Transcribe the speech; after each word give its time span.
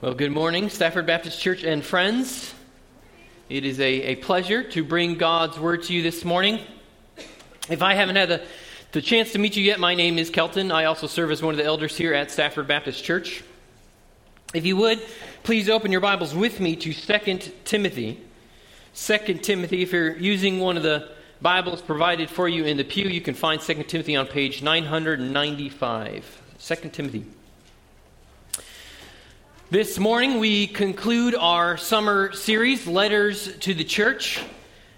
Well, 0.00 0.12
good 0.12 0.32
morning, 0.32 0.70
Stafford 0.70 1.06
Baptist 1.06 1.40
Church 1.40 1.62
and 1.62 1.82
friends. 1.82 2.52
It 3.48 3.64
is 3.64 3.78
a, 3.78 4.02
a 4.02 4.14
pleasure 4.16 4.62
to 4.70 4.84
bring 4.84 5.14
God's 5.14 5.58
word 5.58 5.84
to 5.84 5.94
you 5.94 6.02
this 6.02 6.24
morning. 6.24 6.58
If 7.70 7.80
I 7.80 7.94
haven't 7.94 8.16
had 8.16 8.28
the, 8.28 8.42
the 8.90 9.00
chance 9.00 9.32
to 9.32 9.38
meet 9.38 9.56
you 9.56 9.62
yet, 9.62 9.78
my 9.78 9.94
name 9.94 10.18
is 10.18 10.30
Kelton. 10.30 10.72
I 10.72 10.86
also 10.86 11.06
serve 11.06 11.30
as 11.30 11.42
one 11.42 11.54
of 11.54 11.58
the 11.58 11.64
elders 11.64 11.96
here 11.96 12.12
at 12.12 12.32
Stafford 12.32 12.66
Baptist 12.66 13.04
Church. 13.04 13.44
If 14.52 14.66
you 14.66 14.76
would, 14.76 15.00
please 15.44 15.70
open 15.70 15.92
your 15.92 16.02
Bibles 16.02 16.34
with 16.34 16.58
me 16.58 16.74
to 16.74 16.92
2 16.92 17.38
Timothy. 17.64 18.20
2 18.96 19.18
Timothy, 19.38 19.82
if 19.82 19.92
you're 19.92 20.16
using 20.18 20.58
one 20.58 20.76
of 20.76 20.82
the 20.82 21.08
Bibles 21.40 21.80
provided 21.80 22.28
for 22.28 22.48
you 22.48 22.64
in 22.64 22.76
the 22.76 22.84
pew, 22.84 23.08
you 23.08 23.20
can 23.20 23.34
find 23.34 23.60
2 23.60 23.84
Timothy 23.84 24.16
on 24.16 24.26
page 24.26 24.60
995. 24.60 26.42
2 26.58 26.74
Timothy. 26.90 27.24
This 29.70 29.98
morning, 29.98 30.40
we 30.40 30.66
conclude 30.66 31.34
our 31.34 31.78
summer 31.78 32.32
series, 32.32 32.86
Letters 32.86 33.56
to 33.60 33.72
the 33.72 33.82
Church. 33.82 34.44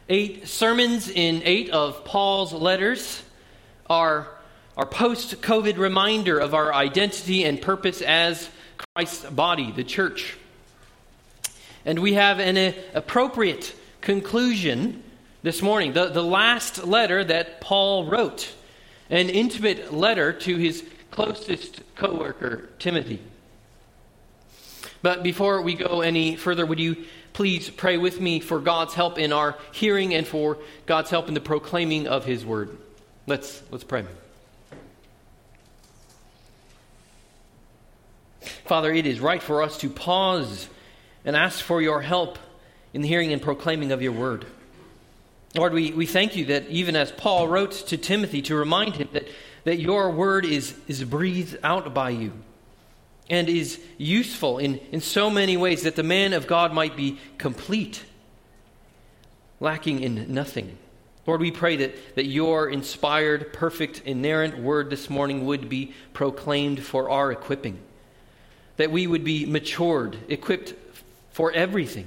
Eight 0.08 0.48
sermons 0.48 1.08
in 1.08 1.40
eight 1.44 1.70
of 1.70 2.04
Paul's 2.04 2.52
letters 2.52 3.22
are 3.88 4.26
our 4.76 4.84
post 4.84 5.40
COVID 5.40 5.78
reminder 5.78 6.40
of 6.40 6.52
our 6.52 6.74
identity 6.74 7.44
and 7.44 7.62
purpose 7.62 8.02
as 8.02 8.50
Christ's 8.96 9.30
body, 9.30 9.70
the 9.70 9.84
church. 9.84 10.36
And 11.84 12.00
we 12.00 12.14
have 12.14 12.40
an 12.40 12.58
uh, 12.58 12.72
appropriate 12.92 13.72
conclusion 14.00 15.04
this 15.44 15.62
morning. 15.62 15.92
The, 15.92 16.08
the 16.08 16.24
last 16.24 16.84
letter 16.84 17.22
that 17.22 17.60
Paul 17.60 18.06
wrote, 18.06 18.52
an 19.10 19.30
intimate 19.30 19.94
letter 19.94 20.32
to 20.32 20.56
his 20.56 20.84
closest 21.12 21.82
co 21.94 22.18
worker, 22.18 22.68
Timothy. 22.80 23.22
But 25.02 25.22
before 25.22 25.62
we 25.62 25.74
go 25.74 26.00
any 26.00 26.36
further, 26.36 26.66
would 26.66 26.78
you 26.78 27.04
please 27.32 27.68
pray 27.68 27.96
with 27.96 28.20
me 28.20 28.40
for 28.40 28.58
God's 28.58 28.94
help 28.94 29.18
in 29.18 29.32
our 29.32 29.56
hearing 29.72 30.14
and 30.14 30.26
for 30.26 30.58
God's 30.86 31.10
help 31.10 31.28
in 31.28 31.34
the 31.34 31.40
proclaiming 31.40 32.06
of 32.06 32.24
his 32.24 32.44
word? 32.44 32.76
Let's, 33.26 33.62
let's 33.70 33.84
pray. 33.84 34.04
Father, 38.64 38.92
it 38.92 39.06
is 39.06 39.20
right 39.20 39.42
for 39.42 39.62
us 39.62 39.78
to 39.78 39.90
pause 39.90 40.68
and 41.24 41.36
ask 41.36 41.62
for 41.62 41.82
your 41.82 42.00
help 42.00 42.38
in 42.94 43.02
the 43.02 43.08
hearing 43.08 43.32
and 43.32 43.42
proclaiming 43.42 43.92
of 43.92 44.02
your 44.02 44.12
word. 44.12 44.46
Lord, 45.54 45.72
we, 45.72 45.92
we 45.92 46.06
thank 46.06 46.36
you 46.36 46.46
that 46.46 46.68
even 46.68 46.96
as 46.96 47.12
Paul 47.12 47.48
wrote 47.48 47.72
to 47.72 47.96
Timothy 47.96 48.42
to 48.42 48.54
remind 48.54 48.96
him 48.96 49.08
that, 49.12 49.28
that 49.64 49.78
your 49.78 50.10
word 50.10 50.44
is, 50.44 50.74
is 50.86 51.02
breathed 51.04 51.58
out 51.62 51.94
by 51.94 52.10
you 52.10 52.32
and 53.28 53.48
is 53.48 53.80
useful 53.98 54.58
in, 54.58 54.78
in 54.92 55.00
so 55.00 55.30
many 55.30 55.56
ways 55.56 55.82
that 55.82 55.96
the 55.96 56.02
man 56.02 56.32
of 56.32 56.46
God 56.46 56.72
might 56.72 56.96
be 56.96 57.18
complete, 57.38 58.04
lacking 59.60 60.00
in 60.00 60.32
nothing. 60.32 60.78
Lord, 61.26 61.40
we 61.40 61.50
pray 61.50 61.76
that, 61.76 62.14
that 62.14 62.26
your 62.26 62.68
inspired, 62.68 63.52
perfect, 63.52 64.02
inerrant 64.04 64.58
word 64.58 64.90
this 64.90 65.10
morning 65.10 65.44
would 65.46 65.68
be 65.68 65.92
proclaimed 66.12 66.82
for 66.82 67.10
our 67.10 67.32
equipping, 67.32 67.78
that 68.76 68.92
we 68.92 69.08
would 69.08 69.24
be 69.24 69.44
matured, 69.44 70.16
equipped 70.28 70.74
for 71.32 71.50
everything. 71.52 72.06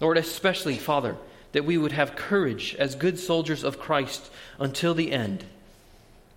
Lord, 0.00 0.18
especially, 0.18 0.76
Father, 0.76 1.16
that 1.52 1.64
we 1.64 1.78
would 1.78 1.92
have 1.92 2.14
courage 2.14 2.74
as 2.74 2.94
good 2.94 3.18
soldiers 3.18 3.64
of 3.64 3.78
Christ 3.78 4.30
until 4.58 4.92
the 4.92 5.12
end. 5.12 5.44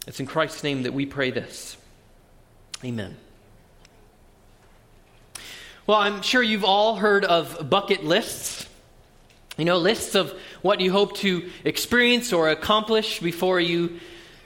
It's 0.08 0.22
in 0.22 0.26
Christ's 0.26 0.64
name 0.64 0.84
that 0.84 0.94
we 0.94 1.06
pray 1.06 1.32
this. 1.32 1.76
Amen. 2.86 3.18
Well, 5.90 5.98
I'm 5.98 6.22
sure 6.22 6.44
you've 6.44 6.66
all 6.66 6.98
heard 6.98 7.26
of 7.26 7.68
bucket 7.68 8.04
lists. 8.04 8.68
You 9.58 9.66
know, 9.66 9.80
lists 9.80 10.14
of 10.14 10.32
what 10.62 10.82
you 10.82 10.92
hope 10.92 11.18
to 11.18 11.50
experience 11.66 12.32
or 12.32 12.52
accomplish 12.52 13.20
before 13.20 13.60
you, 13.60 14.00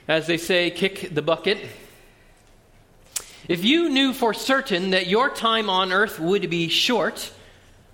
as 0.08 0.26
they 0.26 0.38
say, 0.38 0.70
kick 0.70 1.14
the 1.14 1.20
bucket. 1.20 1.58
If 3.46 3.62
you 3.62 3.90
knew 3.90 4.14
for 4.14 4.32
certain 4.32 4.92
that 4.92 5.06
your 5.06 5.28
time 5.28 5.68
on 5.68 5.92
earth 5.92 6.18
would 6.18 6.48
be 6.48 6.68
short, 6.68 7.30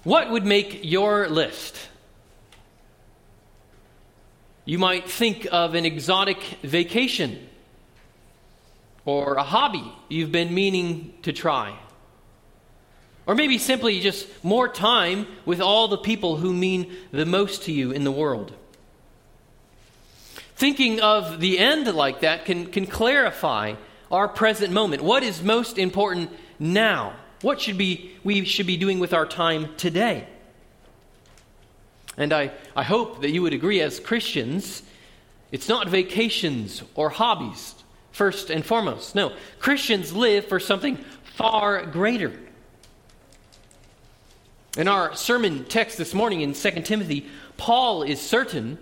what 0.04 0.30
would 0.30 0.46
make 0.46 0.84
your 0.84 1.28
list? 1.28 1.76
You 4.64 4.78
might 4.78 5.10
think 5.10 5.48
of 5.50 5.74
an 5.74 5.84
exotic 5.84 6.40
vacation 6.62 7.48
or 9.04 9.34
a 9.34 9.42
hobby 9.42 9.92
you've 10.08 10.30
been 10.30 10.54
meaning 10.54 11.14
to 11.22 11.32
try. 11.32 11.76
Or 13.30 13.36
maybe 13.36 13.58
simply 13.58 14.00
just 14.00 14.26
more 14.42 14.66
time 14.66 15.28
with 15.44 15.60
all 15.60 15.86
the 15.86 15.96
people 15.96 16.38
who 16.38 16.52
mean 16.52 16.92
the 17.12 17.24
most 17.24 17.62
to 17.62 17.72
you 17.72 17.92
in 17.92 18.02
the 18.02 18.10
world. 18.10 18.52
Thinking 20.56 20.98
of 21.00 21.38
the 21.38 21.60
end 21.60 21.86
like 21.94 22.22
that 22.22 22.44
can, 22.44 22.66
can 22.66 22.88
clarify 22.88 23.74
our 24.10 24.26
present 24.26 24.72
moment. 24.72 25.02
What 25.02 25.22
is 25.22 25.44
most 25.44 25.78
important 25.78 26.32
now? 26.58 27.14
What 27.42 27.60
should 27.60 27.78
be, 27.78 28.16
we 28.24 28.44
should 28.44 28.66
be 28.66 28.76
doing 28.76 28.98
with 28.98 29.14
our 29.14 29.26
time 29.26 29.76
today? 29.76 30.26
And 32.16 32.32
I, 32.32 32.50
I 32.74 32.82
hope 32.82 33.22
that 33.22 33.30
you 33.30 33.42
would 33.42 33.54
agree 33.54 33.80
as 33.80 34.00
Christians, 34.00 34.82
it's 35.52 35.68
not 35.68 35.86
vacations 35.88 36.82
or 36.96 37.10
hobbies, 37.10 37.76
first 38.10 38.50
and 38.50 38.66
foremost. 38.66 39.14
No, 39.14 39.32
Christians 39.60 40.12
live 40.12 40.46
for 40.46 40.58
something 40.58 40.96
far 41.36 41.86
greater. 41.86 42.36
In 44.76 44.86
our 44.86 45.16
sermon 45.16 45.64
text 45.64 45.98
this 45.98 46.14
morning 46.14 46.42
in 46.42 46.54
2 46.54 46.70
Timothy, 46.82 47.26
Paul 47.56 48.04
is 48.04 48.20
certain 48.20 48.78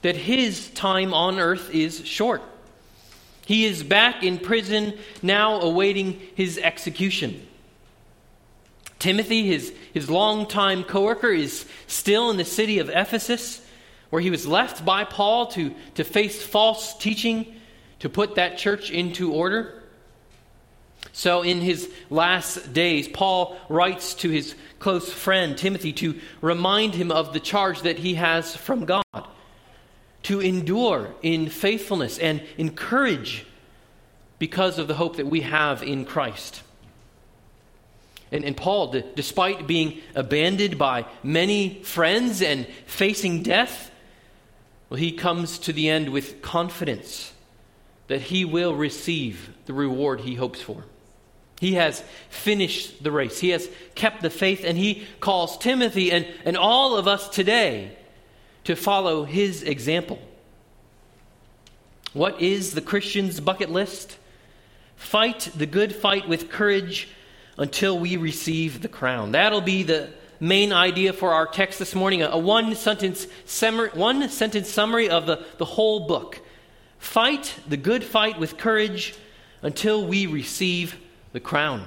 that 0.00 0.16
his 0.16 0.70
time 0.70 1.12
on 1.12 1.38
earth 1.38 1.74
is 1.74 2.06
short. 2.06 2.40
He 3.44 3.66
is 3.66 3.82
back 3.82 4.22
in 4.22 4.38
prison 4.38 4.94
now 5.20 5.60
awaiting 5.60 6.20
his 6.34 6.56
execution. 6.56 7.46
Timothy, 8.98 9.46
his, 9.46 9.72
his 9.92 10.08
longtime 10.08 10.84
coworker, 10.84 11.28
is 11.28 11.66
still 11.86 12.30
in 12.30 12.38
the 12.38 12.44
city 12.44 12.78
of 12.78 12.88
Ephesus, 12.88 13.60
where 14.08 14.22
he 14.22 14.30
was 14.30 14.46
left 14.46 14.82
by 14.82 15.04
Paul 15.04 15.48
to, 15.48 15.74
to 15.96 16.04
face 16.04 16.42
false 16.42 16.96
teaching 16.96 17.54
to 17.98 18.08
put 18.08 18.36
that 18.36 18.56
church 18.56 18.90
into 18.90 19.32
order. 19.32 19.77
So, 21.12 21.42
in 21.42 21.60
his 21.60 21.90
last 22.10 22.72
days, 22.72 23.08
Paul 23.08 23.58
writes 23.68 24.14
to 24.14 24.28
his 24.28 24.54
close 24.78 25.12
friend 25.12 25.56
Timothy 25.56 25.92
to 25.94 26.20
remind 26.40 26.94
him 26.94 27.10
of 27.10 27.32
the 27.32 27.40
charge 27.40 27.82
that 27.82 27.98
he 27.98 28.14
has 28.14 28.54
from 28.54 28.84
God 28.84 29.02
to 30.24 30.40
endure 30.40 31.14
in 31.22 31.48
faithfulness 31.48 32.18
and 32.18 32.42
encourage 32.56 33.46
because 34.38 34.78
of 34.78 34.88
the 34.88 34.94
hope 34.94 35.16
that 35.16 35.26
we 35.26 35.40
have 35.40 35.82
in 35.82 36.04
Christ. 36.04 36.62
And, 38.30 38.44
and 38.44 38.56
Paul, 38.56 38.94
despite 39.14 39.66
being 39.66 40.00
abandoned 40.14 40.78
by 40.78 41.06
many 41.22 41.82
friends 41.82 42.42
and 42.42 42.66
facing 42.86 43.42
death, 43.42 43.90
well, 44.90 44.98
he 44.98 45.12
comes 45.12 45.58
to 45.60 45.72
the 45.72 45.88
end 45.88 46.10
with 46.10 46.42
confidence 46.42 47.32
that 48.08 48.20
he 48.22 48.44
will 48.44 48.74
receive 48.74 49.50
the 49.66 49.72
reward 49.72 50.20
he 50.20 50.34
hopes 50.34 50.60
for. 50.60 50.84
He 51.60 51.74
has 51.74 52.04
finished 52.30 53.02
the 53.02 53.10
race. 53.10 53.40
He 53.40 53.50
has 53.50 53.68
kept 53.94 54.22
the 54.22 54.30
faith, 54.30 54.64
and 54.64 54.78
he 54.78 55.06
calls 55.20 55.58
Timothy 55.58 56.12
and, 56.12 56.26
and 56.44 56.56
all 56.56 56.96
of 56.96 57.08
us 57.08 57.28
today 57.28 57.96
to 58.64 58.76
follow 58.76 59.24
his 59.24 59.62
example. 59.62 60.20
What 62.12 62.40
is 62.40 62.74
the 62.74 62.80
Christian's 62.80 63.40
bucket 63.40 63.70
list? 63.70 64.18
Fight 64.96 65.50
the 65.54 65.66
good 65.66 65.94
fight 65.94 66.28
with 66.28 66.50
courage 66.50 67.08
until 67.56 67.98
we 67.98 68.16
receive 68.16 68.82
the 68.82 68.88
crown. 68.88 69.32
That'll 69.32 69.60
be 69.60 69.82
the 69.82 70.10
main 70.40 70.72
idea 70.72 71.12
for 71.12 71.32
our 71.32 71.46
text 71.46 71.78
this 71.78 71.94
morning 71.94 72.22
a, 72.22 72.38
one, 72.38 72.74
sentence 72.76 73.26
summary, 73.44 73.90
one 73.90 74.28
sentence 74.28 74.70
summary 74.70 75.08
of 75.08 75.26
the, 75.26 75.44
the 75.58 75.64
whole 75.64 76.06
book. 76.06 76.40
Fight 76.98 77.54
the 77.68 77.76
good 77.76 78.04
fight 78.04 78.38
with 78.38 78.56
courage 78.56 79.14
until 79.62 80.06
we 80.06 80.26
receive 80.26 80.96
the 81.32 81.40
crown. 81.40 81.86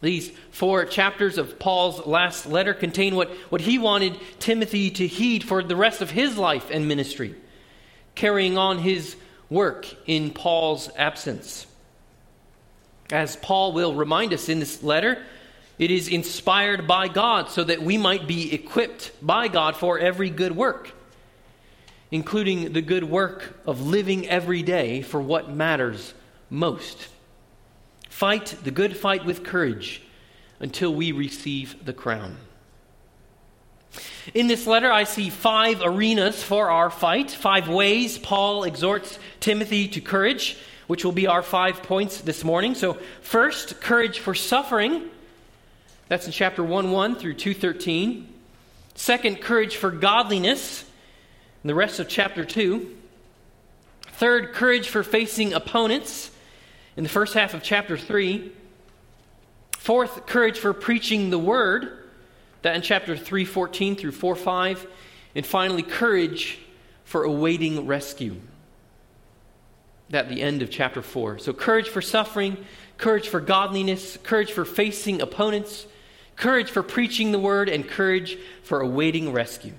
These 0.00 0.32
four 0.50 0.84
chapters 0.84 1.38
of 1.38 1.58
Paul's 1.58 2.04
last 2.06 2.46
letter 2.46 2.74
contain 2.74 3.14
what, 3.14 3.30
what 3.48 3.62
he 3.62 3.78
wanted 3.78 4.18
Timothy 4.38 4.90
to 4.90 5.06
heed 5.06 5.42
for 5.42 5.62
the 5.62 5.76
rest 5.76 6.02
of 6.02 6.10
his 6.10 6.36
life 6.36 6.70
and 6.70 6.86
ministry, 6.86 7.34
carrying 8.14 8.58
on 8.58 8.78
his 8.78 9.16
work 9.48 9.86
in 10.06 10.30
Paul's 10.30 10.90
absence. 10.96 11.66
As 13.10 13.36
Paul 13.36 13.72
will 13.72 13.94
remind 13.94 14.34
us 14.34 14.48
in 14.48 14.60
this 14.60 14.82
letter, 14.82 15.22
it 15.78 15.90
is 15.90 16.08
inspired 16.08 16.86
by 16.86 17.08
God 17.08 17.50
so 17.50 17.64
that 17.64 17.82
we 17.82 17.96
might 17.96 18.28
be 18.28 18.52
equipped 18.52 19.12
by 19.22 19.48
God 19.48 19.76
for 19.76 19.98
every 19.98 20.30
good 20.30 20.54
work, 20.54 20.92
including 22.10 22.72
the 22.72 22.82
good 22.82 23.04
work 23.04 23.58
of 23.66 23.86
living 23.86 24.28
every 24.28 24.62
day 24.62 25.02
for 25.02 25.20
what 25.20 25.50
matters 25.50 26.12
most. 26.50 27.08
Fight 28.14 28.54
the 28.62 28.70
good 28.70 28.96
fight 28.96 29.24
with 29.24 29.42
courage 29.42 30.00
until 30.60 30.94
we 30.94 31.10
receive 31.10 31.84
the 31.84 31.92
crown. 31.92 32.36
In 34.34 34.46
this 34.46 34.68
letter, 34.68 34.92
I 34.92 35.02
see 35.02 35.30
five 35.30 35.80
arenas 35.82 36.40
for 36.40 36.70
our 36.70 36.90
fight, 36.90 37.32
five 37.32 37.68
ways 37.68 38.16
Paul 38.16 38.62
exhorts 38.62 39.18
Timothy 39.40 39.88
to 39.88 40.00
courage, 40.00 40.56
which 40.86 41.04
will 41.04 41.10
be 41.10 41.26
our 41.26 41.42
five 41.42 41.82
points 41.82 42.20
this 42.20 42.44
morning. 42.44 42.76
So, 42.76 42.98
first, 43.20 43.80
courage 43.80 44.20
for 44.20 44.32
suffering. 44.32 45.10
That's 46.06 46.26
in 46.26 46.30
chapter 46.30 46.62
1 46.62 46.92
1 46.92 47.16
through 47.16 47.34
213. 47.34 48.32
Second, 48.94 49.40
courage 49.40 49.74
for 49.74 49.90
godliness, 49.90 50.84
in 51.64 51.66
the 51.66 51.74
rest 51.74 51.98
of 51.98 52.08
chapter 52.08 52.44
2. 52.44 52.96
Third, 54.02 54.52
courage 54.52 54.88
for 54.88 55.02
facing 55.02 55.52
opponents, 55.52 56.30
in 56.96 57.02
the 57.02 57.08
first 57.08 57.34
half 57.34 57.54
of 57.54 57.62
chapter 57.62 57.96
3. 57.96 58.52
Fourth, 59.78 60.26
courage 60.26 60.58
for 60.58 60.72
preaching 60.72 61.30
the 61.30 61.38
word 61.38 62.04
that 62.62 62.74
in 62.74 62.82
chapter 62.82 63.16
3:14 63.16 63.96
through 63.96 64.12
4:5, 64.12 64.86
and 65.34 65.44
finally 65.44 65.82
courage 65.82 66.58
for 67.04 67.24
awaiting 67.24 67.86
rescue. 67.86 68.40
That 70.08 70.28
the 70.28 70.40
end 70.40 70.62
of 70.62 70.70
chapter 70.70 71.02
4. 71.02 71.38
So 71.38 71.52
courage 71.52 71.88
for 71.88 72.00
suffering, 72.00 72.64
courage 72.96 73.28
for 73.28 73.40
godliness, 73.40 74.16
courage 74.22 74.52
for 74.52 74.64
facing 74.64 75.20
opponents, 75.20 75.86
courage 76.36 76.70
for 76.70 76.82
preaching 76.82 77.32
the 77.32 77.38
word, 77.38 77.68
and 77.68 77.86
courage 77.86 78.38
for 78.62 78.80
awaiting 78.80 79.32
rescue. 79.32 79.72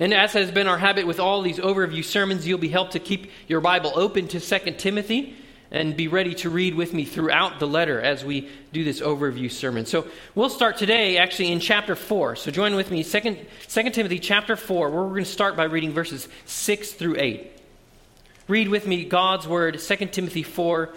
And 0.00 0.12
as 0.12 0.32
has 0.32 0.50
been 0.50 0.66
our 0.66 0.78
habit 0.78 1.06
with 1.06 1.20
all 1.20 1.42
these 1.42 1.58
overview 1.58 2.02
sermons, 2.02 2.46
you'll 2.46 2.58
be 2.58 2.68
helped 2.68 2.92
to 2.92 2.98
keep 2.98 3.30
your 3.46 3.60
Bible 3.60 3.92
open 3.94 4.26
to 4.28 4.40
2 4.40 4.78
Timothy 4.78 5.36
and 5.70 5.96
be 5.96 6.08
ready 6.08 6.34
to 6.34 6.50
read 6.50 6.74
with 6.74 6.92
me 6.92 7.04
throughout 7.04 7.60
the 7.60 7.66
letter 7.66 8.00
as 8.00 8.24
we 8.24 8.48
do 8.72 8.82
this 8.82 9.00
overview 9.00 9.50
sermon. 9.50 9.86
So 9.86 10.06
we'll 10.34 10.50
start 10.50 10.76
today 10.78 11.16
actually 11.16 11.52
in 11.52 11.60
chapter 11.60 11.94
4. 11.94 12.36
So 12.36 12.50
join 12.50 12.74
with 12.74 12.90
me, 12.90 13.04
2, 13.04 13.36
2 13.68 13.90
Timothy 13.90 14.18
chapter 14.18 14.56
4, 14.56 14.90
where 14.90 15.02
we're 15.02 15.08
going 15.10 15.24
to 15.24 15.30
start 15.30 15.56
by 15.56 15.64
reading 15.64 15.92
verses 15.92 16.28
6 16.46 16.92
through 16.92 17.16
8. 17.18 17.52
Read 18.48 18.68
with 18.68 18.86
me 18.86 19.04
God's 19.04 19.46
word, 19.46 19.78
2 19.78 19.96
Timothy 20.06 20.42
4, 20.42 20.92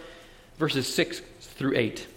verses 0.58 0.92
6 0.92 1.22
through 1.40 1.74
8. 1.76 2.08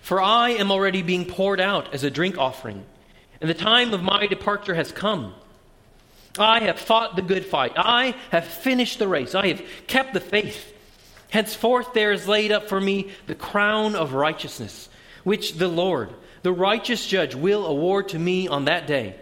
For 0.00 0.22
I 0.22 0.50
am 0.50 0.70
already 0.70 1.02
being 1.02 1.26
poured 1.26 1.60
out 1.60 1.92
as 1.92 2.02
a 2.02 2.10
drink 2.10 2.38
offering, 2.38 2.86
and 3.40 3.50
the 3.50 3.54
time 3.54 3.92
of 3.92 4.02
my 4.02 4.26
departure 4.26 4.74
has 4.74 4.90
come. 4.90 5.34
I 6.38 6.60
have 6.60 6.78
fought 6.78 7.16
the 7.16 7.22
good 7.22 7.44
fight. 7.44 7.72
I 7.76 8.14
have 8.30 8.44
finished 8.44 8.98
the 8.98 9.08
race. 9.08 9.34
I 9.34 9.48
have 9.48 9.62
kept 9.86 10.14
the 10.14 10.20
faith. 10.20 10.72
Henceforth, 11.30 11.92
there 11.92 12.12
is 12.12 12.28
laid 12.28 12.52
up 12.52 12.68
for 12.68 12.80
me 12.80 13.10
the 13.26 13.34
crown 13.34 13.94
of 13.94 14.14
righteousness, 14.14 14.88
which 15.24 15.54
the 15.54 15.68
Lord, 15.68 16.10
the 16.42 16.52
righteous 16.52 17.06
judge, 17.06 17.34
will 17.34 17.66
award 17.66 18.08
to 18.10 18.18
me 18.18 18.48
on 18.48 18.66
that 18.66 18.86
day. 18.86 19.16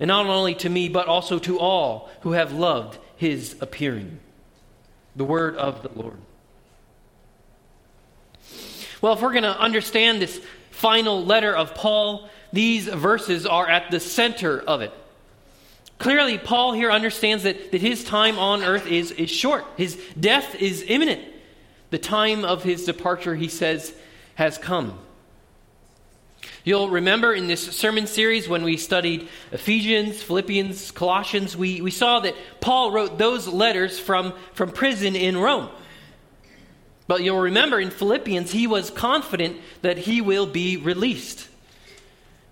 And 0.00 0.08
not 0.08 0.26
only 0.26 0.54
to 0.56 0.68
me, 0.68 0.88
but 0.88 1.06
also 1.06 1.38
to 1.40 1.58
all 1.58 2.08
who 2.20 2.32
have 2.32 2.52
loved 2.52 2.98
his 3.16 3.56
appearing. 3.60 4.18
The 5.16 5.24
word 5.24 5.56
of 5.56 5.82
the 5.82 5.90
Lord. 6.00 6.18
Well, 9.00 9.12
if 9.12 9.22
we're 9.22 9.32
going 9.32 9.44
to 9.44 9.60
understand 9.60 10.20
this 10.20 10.40
final 10.70 11.24
letter 11.24 11.54
of 11.54 11.74
Paul, 11.74 12.28
these 12.52 12.86
verses 12.86 13.46
are 13.46 13.68
at 13.68 13.90
the 13.90 14.00
center 14.00 14.60
of 14.60 14.80
it. 14.80 14.92
Clearly, 15.98 16.38
Paul 16.38 16.72
here 16.72 16.90
understands 16.90 17.42
that, 17.42 17.72
that 17.72 17.80
his 17.80 18.04
time 18.04 18.38
on 18.38 18.62
earth 18.62 18.86
is, 18.86 19.10
is 19.12 19.30
short. 19.30 19.64
His 19.76 20.00
death 20.18 20.54
is 20.54 20.84
imminent. 20.86 21.22
The 21.90 21.98
time 21.98 22.44
of 22.44 22.62
his 22.62 22.84
departure, 22.84 23.34
he 23.34 23.48
says, 23.48 23.92
has 24.36 24.58
come. 24.58 24.98
You'll 26.62 26.90
remember 26.90 27.32
in 27.32 27.46
this 27.46 27.62
sermon 27.74 28.06
series 28.06 28.48
when 28.48 28.62
we 28.62 28.76
studied 28.76 29.28
Ephesians, 29.52 30.22
Philippians, 30.22 30.90
Colossians, 30.92 31.56
we, 31.56 31.80
we 31.80 31.90
saw 31.90 32.20
that 32.20 32.34
Paul 32.60 32.92
wrote 32.92 33.18
those 33.18 33.48
letters 33.48 33.98
from, 33.98 34.34
from 34.52 34.70
prison 34.70 35.16
in 35.16 35.36
Rome. 35.36 35.68
But 37.08 37.22
you'll 37.22 37.40
remember 37.40 37.80
in 37.80 37.90
Philippians, 37.90 38.52
he 38.52 38.66
was 38.66 38.90
confident 38.90 39.56
that 39.80 39.98
he 39.98 40.20
will 40.20 40.46
be 40.46 40.76
released. 40.76 41.48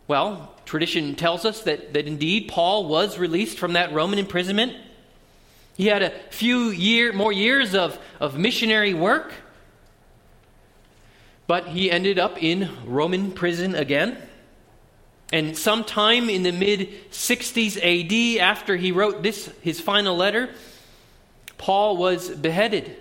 Well, 0.09 0.56
tradition 0.67 1.15
tells 1.15 1.45
us 1.45 1.63
that, 1.63 1.95
that 1.95 2.07
indeed 2.07 2.49
Paul 2.49 2.87
was 2.87 3.19
released 3.19 3.59
from 3.59 3.73
that 3.73 3.93
Roman 3.95 4.19
imprisonment. 4.19 4.75
He 5.77 5.87
had 5.87 6.03
a 6.03 6.11
few 6.31 6.71
year, 6.71 7.13
more 7.13 7.33
years 7.33 7.75
of, 7.75 7.99
of 8.21 8.37
missionary 8.37 8.93
work, 8.93 9.33
but 11.47 11.69
he 11.69 11.91
ended 11.91 12.19
up 12.19 12.43
in 12.43 12.69
Roman 12.85 13.33
prison 13.33 13.75
again. 13.75 14.19
And 15.33 15.57
sometime 15.57 16.29
in 16.29 16.43
the 16.43 16.53
mid 16.53 17.11
60s 17.11 17.77
AD, 17.79 18.41
after 18.41 18.77
he 18.77 18.93
wrote 18.93 19.23
this, 19.23 19.51
his 19.61 19.81
final 19.81 20.17
letter, 20.17 20.51
Paul 21.59 21.97
was 21.97 22.31
beheaded 22.31 22.97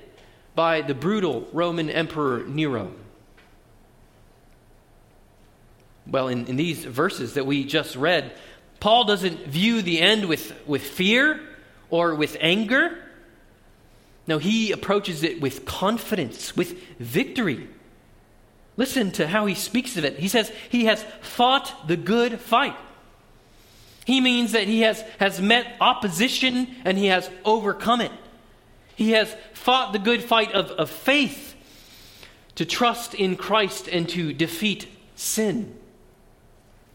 by 0.54 0.82
the 0.82 0.94
brutal 0.94 1.48
Roman 1.52 1.90
Emperor 1.90 2.44
Nero. 2.46 2.92
Well, 6.08 6.28
in, 6.28 6.46
in 6.46 6.56
these 6.56 6.84
verses 6.84 7.34
that 7.34 7.46
we 7.46 7.64
just 7.64 7.96
read, 7.96 8.32
Paul 8.80 9.06
doesn't 9.06 9.48
view 9.48 9.82
the 9.82 10.00
end 10.00 10.26
with, 10.26 10.54
with 10.68 10.84
fear 10.84 11.42
or 11.90 12.16
with 12.16 12.38
anger. 12.40 12.98
No, 14.28 14.38
he 14.38 14.72
approaches 14.72 15.24
it 15.24 15.42
with 15.42 15.66
confidence, 15.66 16.56
with 16.56 16.80
victory. 17.00 17.68
Listen 18.78 19.12
to 19.14 19.28
how 19.28 19.46
he 19.46 19.56
speaks 19.56 19.98
of 19.98 20.06
it. 20.06 20.20
He 20.20 20.28
says 20.28 20.52
he 20.70 20.86
has 20.86 21.04
fought 21.22 21.88
the 21.88 21.98
good 21.98 22.40
fight. 22.40 22.76
He 24.06 24.22
means 24.22 24.52
that 24.52 24.68
he 24.68 24.82
has, 24.82 25.02
has 25.20 25.42
met 25.42 25.76
opposition 25.82 26.68
and 26.84 26.98
he 26.98 27.08
has 27.08 27.30
overcome 27.44 28.02
it. 28.02 28.12
He 28.96 29.12
has 29.12 29.36
fought 29.54 29.94
the 29.94 30.00
good 30.00 30.24
fight 30.24 30.52
of, 30.54 30.72
of 30.72 30.90
faith 30.90 31.56
to 32.56 32.66
trust 32.66 33.14
in 33.14 33.36
Christ 33.36 33.88
and 33.88 34.08
to 34.10 34.34
defeat 34.34 34.88
sin. 35.16 35.76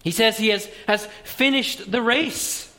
He 0.02 0.10
says 0.10 0.38
he 0.38 0.48
has, 0.48 0.68
has 0.86 1.06
finished 1.24 1.90
the 1.90 2.02
race. 2.02 2.74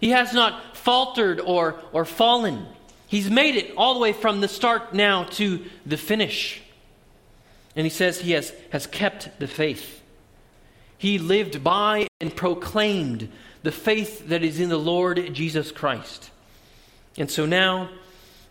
He 0.00 0.10
has 0.10 0.32
not 0.32 0.76
faltered 0.76 1.40
or, 1.40 1.76
or 1.92 2.04
fallen. 2.04 2.66
He's 3.06 3.30
made 3.30 3.56
it 3.56 3.74
all 3.76 3.94
the 3.94 4.00
way 4.00 4.12
from 4.12 4.40
the 4.40 4.48
start 4.48 4.94
now 4.94 5.24
to 5.24 5.64
the 5.86 5.96
finish. 5.96 6.62
And 7.76 7.84
he 7.84 7.90
says 7.90 8.20
he 8.20 8.32
has, 8.32 8.52
has 8.70 8.86
kept 8.86 9.38
the 9.38 9.46
faith. 9.46 10.00
He 10.98 11.18
lived 11.18 11.62
by 11.62 12.08
and 12.20 12.34
proclaimed 12.34 13.30
the 13.62 13.72
faith 13.72 14.28
that 14.28 14.42
is 14.42 14.58
in 14.58 14.68
the 14.68 14.78
Lord 14.78 15.32
Jesus 15.32 15.70
Christ. 15.70 16.30
And 17.16 17.30
so 17.30 17.46
now, 17.46 17.90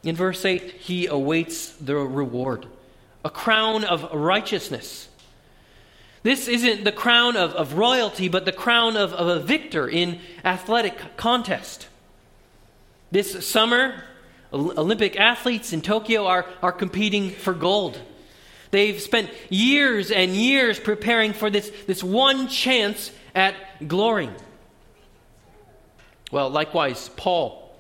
in 0.04 0.16
verse 0.16 0.46
8, 0.46 0.72
he 0.72 1.08
awaits 1.08 1.74
the 1.74 1.96
reward 1.96 2.66
a 3.24 3.30
crown 3.30 3.84
of 3.84 4.14
righteousness 4.14 5.09
this 6.24 6.48
isn't 6.48 6.84
the 6.84 6.92
crown 6.92 7.38
of, 7.38 7.52
of 7.54 7.74
royalty, 7.74 8.28
but 8.28 8.46
the 8.46 8.52
crown 8.52 8.98
of, 8.98 9.14
of 9.14 9.28
a 9.28 9.40
victor 9.40 9.88
in 9.88 10.20
athletic 10.44 11.16
contest. 11.16 11.88
This 13.12 13.48
summer, 13.48 14.04
Olympic 14.54 15.20
athletes 15.20 15.74
in 15.74 15.82
Tokyo 15.82 16.26
are, 16.26 16.46
are 16.62 16.72
competing 16.72 17.30
for 17.30 17.54
gold. 17.54 18.00
They've 18.72 19.00
spent 19.00 19.32
years 19.50 20.12
and 20.12 20.36
years 20.36 20.80
preparing 20.80 21.34
for 21.34 21.50
this, 21.50 21.72
this 21.88 22.04
one 22.04 22.48
chance 22.48 23.12
at 23.34 23.56
glory. 23.88 24.30
Well, 26.32 26.50
likewise, 26.50 27.10
Paul 27.16 27.76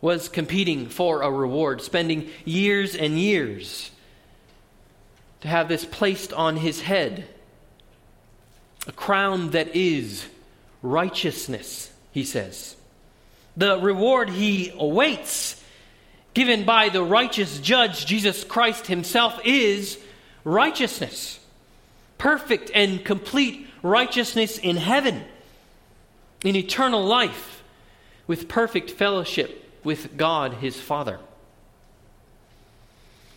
was 0.00 0.28
competing 0.28 0.88
for 0.88 1.22
a 1.22 1.30
reward, 1.30 1.82
spending 1.82 2.30
years 2.46 2.94
and 2.94 3.18
years 3.18 3.90
to 5.42 5.48
have 5.48 5.68
this 5.68 5.84
placed 5.84 6.32
on 6.32 6.56
his 6.56 6.80
head 6.80 7.26
a 8.90 8.92
crown 8.92 9.50
that 9.50 9.76
is 9.76 10.26
righteousness, 10.82 11.92
he 12.10 12.24
says. 12.24 12.74
The 13.56 13.78
reward 13.78 14.28
he 14.28 14.72
awaits, 14.76 15.62
given 16.34 16.64
by 16.64 16.88
the 16.88 17.04
righteous 17.04 17.60
judge, 17.60 18.04
Jesus 18.04 18.42
Christ 18.42 18.88
himself, 18.88 19.40
is 19.44 19.96
righteousness. 20.42 21.38
Perfect 22.18 22.72
and 22.74 23.04
complete 23.04 23.68
righteousness 23.80 24.58
in 24.58 24.76
heaven, 24.76 25.22
in 26.44 26.56
eternal 26.56 27.04
life, 27.04 27.62
with 28.26 28.48
perfect 28.48 28.90
fellowship 28.90 29.70
with 29.84 30.16
God 30.16 30.54
his 30.54 30.80
Father. 30.80 31.20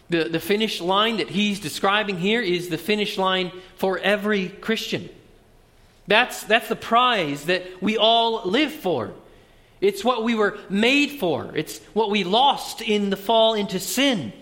The, 0.10 0.24
the 0.24 0.39
finish 0.39 0.81
line 0.81 1.17
that 1.17 1.29
he's 1.29 1.60
describing 1.60 2.17
here 2.17 2.41
is 2.41 2.69
the 2.69 2.79
finish 2.79 3.19
line 3.19 3.51
for 3.75 4.00
every 4.00 4.50
Christian. 4.50 5.10
That's, 6.07 6.43
that's 6.43 6.67
the 6.67 6.75
prize 6.75 7.45
that 7.45 7.81
we 7.81 7.98
all 7.98 8.43
live 8.43 8.72
for. 8.72 9.13
It's 9.79 10.03
what 10.03 10.24
we 10.24 10.36
were 10.36 10.57
made 10.69 11.19
for, 11.19 11.51
it's 11.55 11.79
what 11.93 12.10
we 12.10 12.24
lost 12.24 12.81
in 12.81 13.10
the 13.10 13.17
fall 13.17 13.53
into 13.53 13.79
sin. 13.79 14.33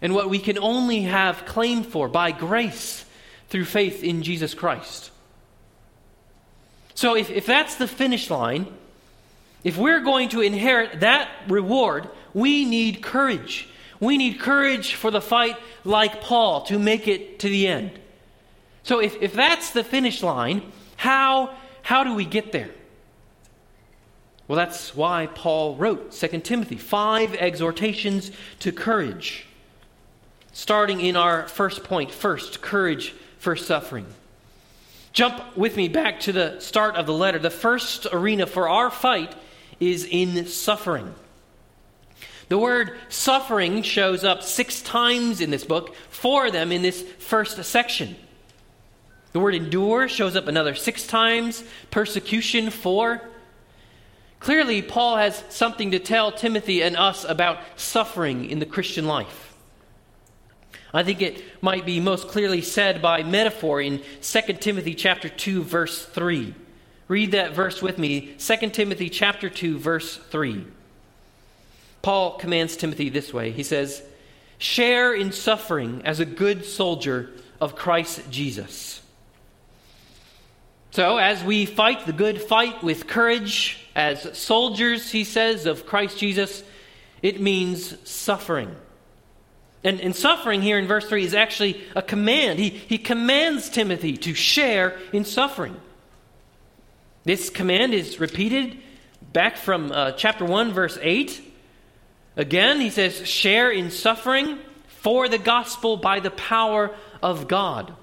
and 0.00 0.14
what 0.14 0.30
we 0.30 0.38
can 0.38 0.58
only 0.58 1.02
have 1.02 1.44
claim 1.44 1.82
for 1.82 2.08
by 2.08 2.32
grace 2.32 3.04
through 3.48 3.64
faith 3.64 4.04
in 4.04 4.22
Jesus 4.22 4.54
Christ. 4.54 5.10
So, 6.94 7.16
if, 7.16 7.30
if 7.30 7.46
that's 7.46 7.76
the 7.76 7.86
finish 7.86 8.30
line, 8.30 8.66
if 9.64 9.76
we're 9.76 10.00
going 10.00 10.30
to 10.30 10.40
inherit 10.40 11.00
that 11.00 11.30
reward, 11.48 12.08
we 12.34 12.64
need 12.64 13.02
courage. 13.02 13.68
We 14.00 14.18
need 14.18 14.40
courage 14.40 14.94
for 14.94 15.10
the 15.10 15.20
fight 15.20 15.56
like 15.84 16.20
Paul 16.20 16.62
to 16.62 16.78
make 16.78 17.08
it 17.08 17.40
to 17.40 17.48
the 17.48 17.66
end. 17.66 17.98
So, 18.88 19.00
if, 19.00 19.20
if 19.20 19.34
that's 19.34 19.72
the 19.72 19.84
finish 19.84 20.22
line, 20.22 20.62
how, 20.96 21.54
how 21.82 22.04
do 22.04 22.14
we 22.14 22.24
get 22.24 22.52
there? 22.52 22.70
Well, 24.46 24.56
that's 24.56 24.96
why 24.96 25.26
Paul 25.26 25.76
wrote 25.76 26.12
2 26.12 26.40
Timothy, 26.40 26.78
five 26.78 27.34
exhortations 27.34 28.30
to 28.60 28.72
courage. 28.72 29.44
Starting 30.52 31.02
in 31.02 31.16
our 31.16 31.46
first 31.48 31.84
point 31.84 32.10
first, 32.10 32.62
courage 32.62 33.14
for 33.38 33.56
suffering. 33.56 34.06
Jump 35.12 35.54
with 35.54 35.76
me 35.76 35.88
back 35.88 36.20
to 36.20 36.32
the 36.32 36.58
start 36.58 36.96
of 36.96 37.04
the 37.04 37.12
letter. 37.12 37.38
The 37.38 37.50
first 37.50 38.06
arena 38.10 38.46
for 38.46 38.70
our 38.70 38.90
fight 38.90 39.34
is 39.80 40.08
in 40.10 40.46
suffering. 40.46 41.14
The 42.48 42.56
word 42.56 42.96
suffering 43.10 43.82
shows 43.82 44.24
up 44.24 44.42
six 44.42 44.80
times 44.80 45.42
in 45.42 45.50
this 45.50 45.64
book, 45.64 45.94
four 46.08 46.46
of 46.46 46.54
them 46.54 46.72
in 46.72 46.80
this 46.80 47.02
first 47.02 47.62
section. 47.64 48.16
The 49.32 49.40
word 49.40 49.54
endure 49.54 50.08
shows 50.08 50.36
up 50.36 50.48
another 50.48 50.74
six 50.74 51.06
times, 51.06 51.62
persecution, 51.90 52.70
four. 52.70 53.22
Clearly, 54.40 54.82
Paul 54.82 55.16
has 55.16 55.44
something 55.48 55.90
to 55.90 55.98
tell 55.98 56.32
Timothy 56.32 56.82
and 56.82 56.96
us 56.96 57.24
about 57.24 57.58
suffering 57.76 58.48
in 58.48 58.58
the 58.58 58.66
Christian 58.66 59.06
life. 59.06 59.54
I 60.94 61.02
think 61.02 61.20
it 61.20 61.44
might 61.62 61.84
be 61.84 62.00
most 62.00 62.28
clearly 62.28 62.62
said 62.62 63.02
by 63.02 63.22
metaphor 63.22 63.80
in 63.80 64.00
2 64.22 64.40
Timothy 64.54 64.94
chapter 64.94 65.28
2 65.28 65.62
verse 65.62 66.04
3. 66.06 66.54
Read 67.08 67.32
that 67.32 67.52
verse 67.52 67.82
with 67.82 67.98
me, 67.98 68.34
2 68.38 68.70
Timothy 68.70 69.10
chapter 69.10 69.50
2 69.50 69.78
verse 69.78 70.16
3. 70.16 70.64
Paul 72.00 72.38
commands 72.38 72.76
Timothy 72.76 73.08
this 73.10 73.34
way. 73.34 73.50
He 73.50 73.62
says, 73.62 74.02
"Share 74.56 75.12
in 75.12 75.32
suffering 75.32 76.00
as 76.04 76.20
a 76.20 76.24
good 76.24 76.64
soldier 76.64 77.30
of 77.60 77.76
Christ 77.76 78.30
Jesus." 78.30 79.02
So, 80.90 81.18
as 81.18 81.44
we 81.44 81.66
fight 81.66 82.06
the 82.06 82.12
good 82.12 82.40
fight 82.40 82.82
with 82.82 83.06
courage 83.06 83.78
as 83.94 84.38
soldiers, 84.38 85.10
he 85.10 85.24
says, 85.24 85.66
of 85.66 85.84
Christ 85.84 86.18
Jesus, 86.18 86.62
it 87.22 87.40
means 87.40 87.96
suffering. 88.08 88.74
And, 89.84 90.00
and 90.00 90.16
suffering 90.16 90.62
here 90.62 90.78
in 90.78 90.86
verse 90.86 91.08
3 91.08 91.24
is 91.24 91.34
actually 91.34 91.82
a 91.94 92.02
command. 92.02 92.58
He, 92.58 92.70
he 92.70 92.98
commands 92.98 93.68
Timothy 93.68 94.16
to 94.18 94.34
share 94.34 94.98
in 95.12 95.24
suffering. 95.24 95.76
This 97.24 97.50
command 97.50 97.94
is 97.94 98.18
repeated 98.18 98.78
back 99.32 99.56
from 99.56 99.92
uh, 99.92 100.12
chapter 100.12 100.44
1, 100.44 100.72
verse 100.72 100.98
8. 101.00 101.42
Again, 102.36 102.80
he 102.80 102.90
says, 102.90 103.28
share 103.28 103.70
in 103.70 103.90
suffering 103.90 104.58
for 104.86 105.28
the 105.28 105.38
gospel 105.38 105.96
by 105.96 106.20
the 106.20 106.30
power 106.30 106.94
of 107.22 107.46
God. 107.46 107.94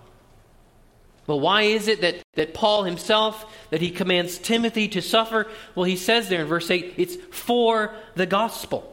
Well, 1.27 1.39
why 1.39 1.63
is 1.63 1.87
it 1.87 2.01
that, 2.01 2.21
that 2.35 2.53
Paul 2.53 2.83
himself, 2.83 3.45
that 3.71 3.81
he 3.81 3.89
commands 3.89 4.37
Timothy 4.37 4.87
to 4.89 5.01
suffer? 5.01 5.47
Well, 5.73 5.85
he 5.85 5.95
says 5.95 6.29
there 6.29 6.41
in 6.41 6.47
verse 6.47 6.69
8, 6.69 6.93
it's 6.97 7.15
for 7.31 7.95
the 8.15 8.27
gospel. 8.27 8.91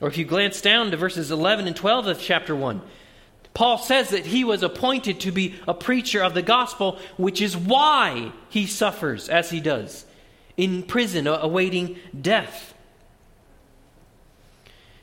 Or 0.00 0.08
if 0.08 0.18
you 0.18 0.24
glance 0.24 0.60
down 0.60 0.90
to 0.90 0.96
verses 0.96 1.30
11 1.30 1.66
and 1.66 1.76
12 1.76 2.06
of 2.08 2.20
chapter 2.20 2.56
1, 2.56 2.82
Paul 3.54 3.78
says 3.78 4.10
that 4.10 4.26
he 4.26 4.44
was 4.44 4.62
appointed 4.62 5.20
to 5.20 5.32
be 5.32 5.56
a 5.68 5.74
preacher 5.74 6.22
of 6.22 6.34
the 6.34 6.42
gospel, 6.42 6.98
which 7.16 7.40
is 7.40 7.56
why 7.56 8.32
he 8.48 8.66
suffers 8.66 9.28
as 9.28 9.50
he 9.50 9.60
does 9.60 10.06
in 10.56 10.82
prison, 10.82 11.26
awaiting 11.26 11.98
death. 12.18 12.74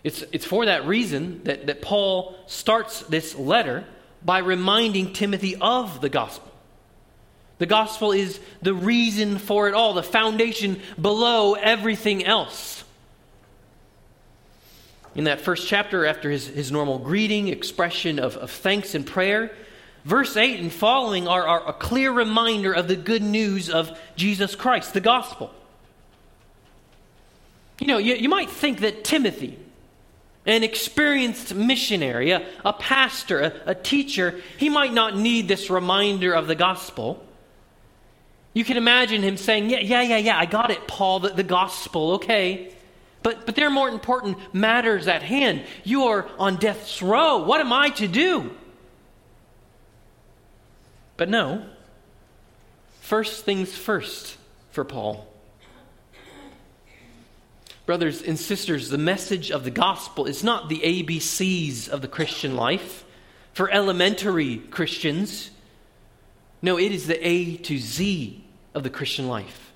It's, 0.03 0.23
it's 0.31 0.45
for 0.45 0.65
that 0.65 0.85
reason 0.85 1.43
that, 1.43 1.67
that 1.67 1.81
Paul 1.81 2.37
starts 2.47 3.01
this 3.01 3.35
letter 3.35 3.85
by 4.27 4.39
reminding 4.39 5.13
Timothy 5.13 5.55
of 5.55 6.01
the 6.01 6.09
gospel. 6.09 6.51
The 7.59 7.65
gospel 7.65 8.11
is 8.11 8.41
the 8.61 8.73
reason 8.73 9.37
for 9.37 9.69
it 9.69 9.73
all, 9.73 9.93
the 9.93 10.03
foundation 10.03 10.81
below 11.01 11.53
everything 11.53 12.25
else 12.25 12.83
in 15.15 15.23
that 15.23 15.39
first 15.39 15.65
chapter, 15.67 16.05
after 16.05 16.29
his, 16.29 16.47
his 16.47 16.73
normal 16.73 16.99
greeting, 16.99 17.47
expression 17.47 18.19
of, 18.19 18.35
of 18.35 18.51
thanks 18.51 18.95
and 18.95 19.05
prayer, 19.05 19.51
verse 20.03 20.35
8 20.35 20.59
and 20.59 20.71
following 20.71 21.25
are, 21.27 21.47
are 21.47 21.69
a 21.69 21.73
clear 21.73 22.11
reminder 22.11 22.73
of 22.73 22.89
the 22.89 22.97
good 22.97 23.23
news 23.23 23.69
of 23.69 23.97
Jesus 24.17 24.55
Christ, 24.55 24.93
the 24.93 24.99
gospel. 24.99 25.51
You 27.79 27.87
know, 27.87 27.97
you, 27.97 28.13
you 28.15 28.27
might 28.27 28.49
think 28.49 28.81
that 28.81 29.05
Timothy, 29.05 29.57
an 30.47 30.63
experienced 30.63 31.53
missionary, 31.53 32.31
a, 32.31 32.47
a 32.63 32.73
pastor, 32.73 33.41
a, 33.41 33.71
a 33.71 33.75
teacher, 33.75 34.41
he 34.57 34.69
might 34.69 34.93
not 34.93 35.15
need 35.15 35.47
this 35.47 35.69
reminder 35.69 36.33
of 36.33 36.47
the 36.47 36.55
gospel. 36.55 37.23
You 38.53 38.63
can 38.63 38.77
imagine 38.77 39.21
him 39.21 39.37
saying, 39.37 39.69
Yeah, 39.69 39.81
yeah, 39.81 40.01
yeah, 40.01 40.17
yeah, 40.17 40.39
I 40.39 40.45
got 40.45 40.71
it, 40.71 40.87
Paul, 40.87 41.19
the, 41.19 41.29
the 41.29 41.43
gospel, 41.43 42.13
okay. 42.13 42.73
But, 43.23 43.45
but 43.45 43.55
there 43.55 43.67
are 43.67 43.71
more 43.71 43.89
important 43.89 44.37
matters 44.53 45.07
at 45.07 45.21
hand. 45.21 45.65
You 45.83 46.05
are 46.05 46.29
on 46.39 46.55
death's 46.55 47.01
row. 47.01 47.43
What 47.43 47.59
am 47.59 47.73
I 47.73 47.89
to 47.91 48.07
do? 48.07 48.51
But 51.17 51.27
no. 51.27 51.65
First 53.01 53.43
things 53.43 53.75
first 53.75 54.37
for 54.71 54.85
Paul. 54.85 55.27
Brothers 57.87 58.21
and 58.21 58.37
sisters, 58.37 58.89
the 58.89 58.97
message 58.97 59.49
of 59.49 59.63
the 59.63 59.71
gospel 59.71 60.25
is 60.25 60.43
not 60.43 60.67
the 60.67 60.81
ABCs 60.81 61.87
of 61.87 62.01
the 62.01 62.09
Christian 62.09 62.57
life 62.57 63.05
for 63.53 63.71
elementary 63.71 64.57
Christians. 64.57 65.51
No, 66.61 66.77
it 66.77 66.91
is 66.91 67.07
the 67.07 67.25
A 67.25 67.55
to 67.55 67.77
Z 67.77 68.43
of 68.75 68.83
the 68.83 68.89
Christian 68.89 69.29
life 69.29 69.71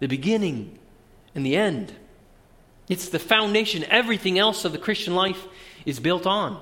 the 0.00 0.06
beginning 0.06 0.78
and 1.34 1.46
the 1.46 1.56
end. 1.56 1.94
It's 2.90 3.08
the 3.08 3.18
foundation 3.18 3.84
everything 3.84 4.38
else 4.38 4.66
of 4.66 4.72
the 4.72 4.78
Christian 4.78 5.14
life 5.14 5.42
is 5.86 5.98
built 5.98 6.26
on. 6.26 6.60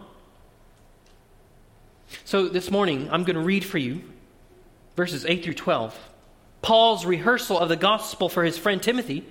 So 2.24 2.46
this 2.46 2.70
morning, 2.70 3.08
I'm 3.10 3.24
going 3.24 3.34
to 3.34 3.42
read 3.42 3.64
for 3.64 3.78
you 3.78 4.04
verses 4.94 5.26
8 5.26 5.42
through 5.42 5.54
12. 5.54 5.98
Paul's 6.62 7.04
rehearsal 7.04 7.58
of 7.58 7.68
the 7.68 7.74
gospel 7.74 8.28
for 8.28 8.44
his 8.44 8.56
friend 8.56 8.80
Timothy, 8.80 9.26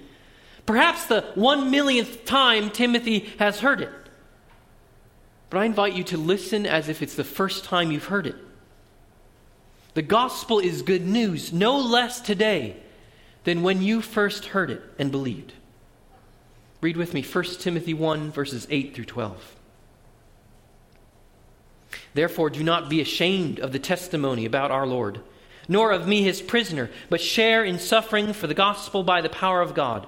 perhaps 0.66 1.06
the 1.06 1.22
one 1.36 1.72
millionth 1.72 2.26
time 2.26 2.70
Timothy 2.70 3.32
has 3.40 3.60
heard 3.60 3.82
it. 3.82 3.92
But 5.50 5.60
I 5.60 5.66
invite 5.66 5.94
you 5.94 6.04
to 6.06 6.18
listen 6.18 6.66
as 6.66 6.90
if 6.90 7.02
it's 7.02 7.16
the 7.16 7.24
first 7.24 7.64
time 7.66 7.92
you've 7.92 8.06
heard 8.06 8.26
it. 8.26 8.36
The 9.94 10.02
gospel 10.02 10.60
is 10.60 10.82
good 10.82 11.06
news, 11.06 11.54
no 11.54 11.78
less 11.78 12.20
today 12.20 12.78
than 13.44 13.62
when 13.62 13.82
you 13.82 14.02
first 14.02 14.46
heard 14.46 14.72
it 14.72 14.82
and 14.98 15.12
believed. 15.12 15.54
Read 16.82 16.98
with 16.98 17.14
me 17.14 17.22
1 17.22 17.44
Timothy 17.60 17.94
1, 17.94 18.32
verses 18.32 18.66
8 18.70 18.96
through 18.96 19.06
12. 19.06 19.56
Therefore, 22.14 22.50
do 22.50 22.64
not 22.64 22.90
be 22.90 23.02
ashamed 23.02 23.60
of 23.60 23.72
the 23.72 23.80
testimony 23.80 24.46
about 24.46 24.72
our 24.72 24.86
Lord, 24.86 25.22
nor 25.68 25.92
of 25.92 26.08
me 26.08 26.24
his 26.24 26.42
prisoner, 26.42 26.90
but 27.10 27.22
share 27.22 27.64
in 27.64 27.80
suffering 27.80 28.34
for 28.34 28.48
the 28.48 28.54
gospel 28.54 29.04
by 29.04 29.22
the 29.22 29.30
power 29.30 29.62
of 29.62 29.74
God, 29.74 30.08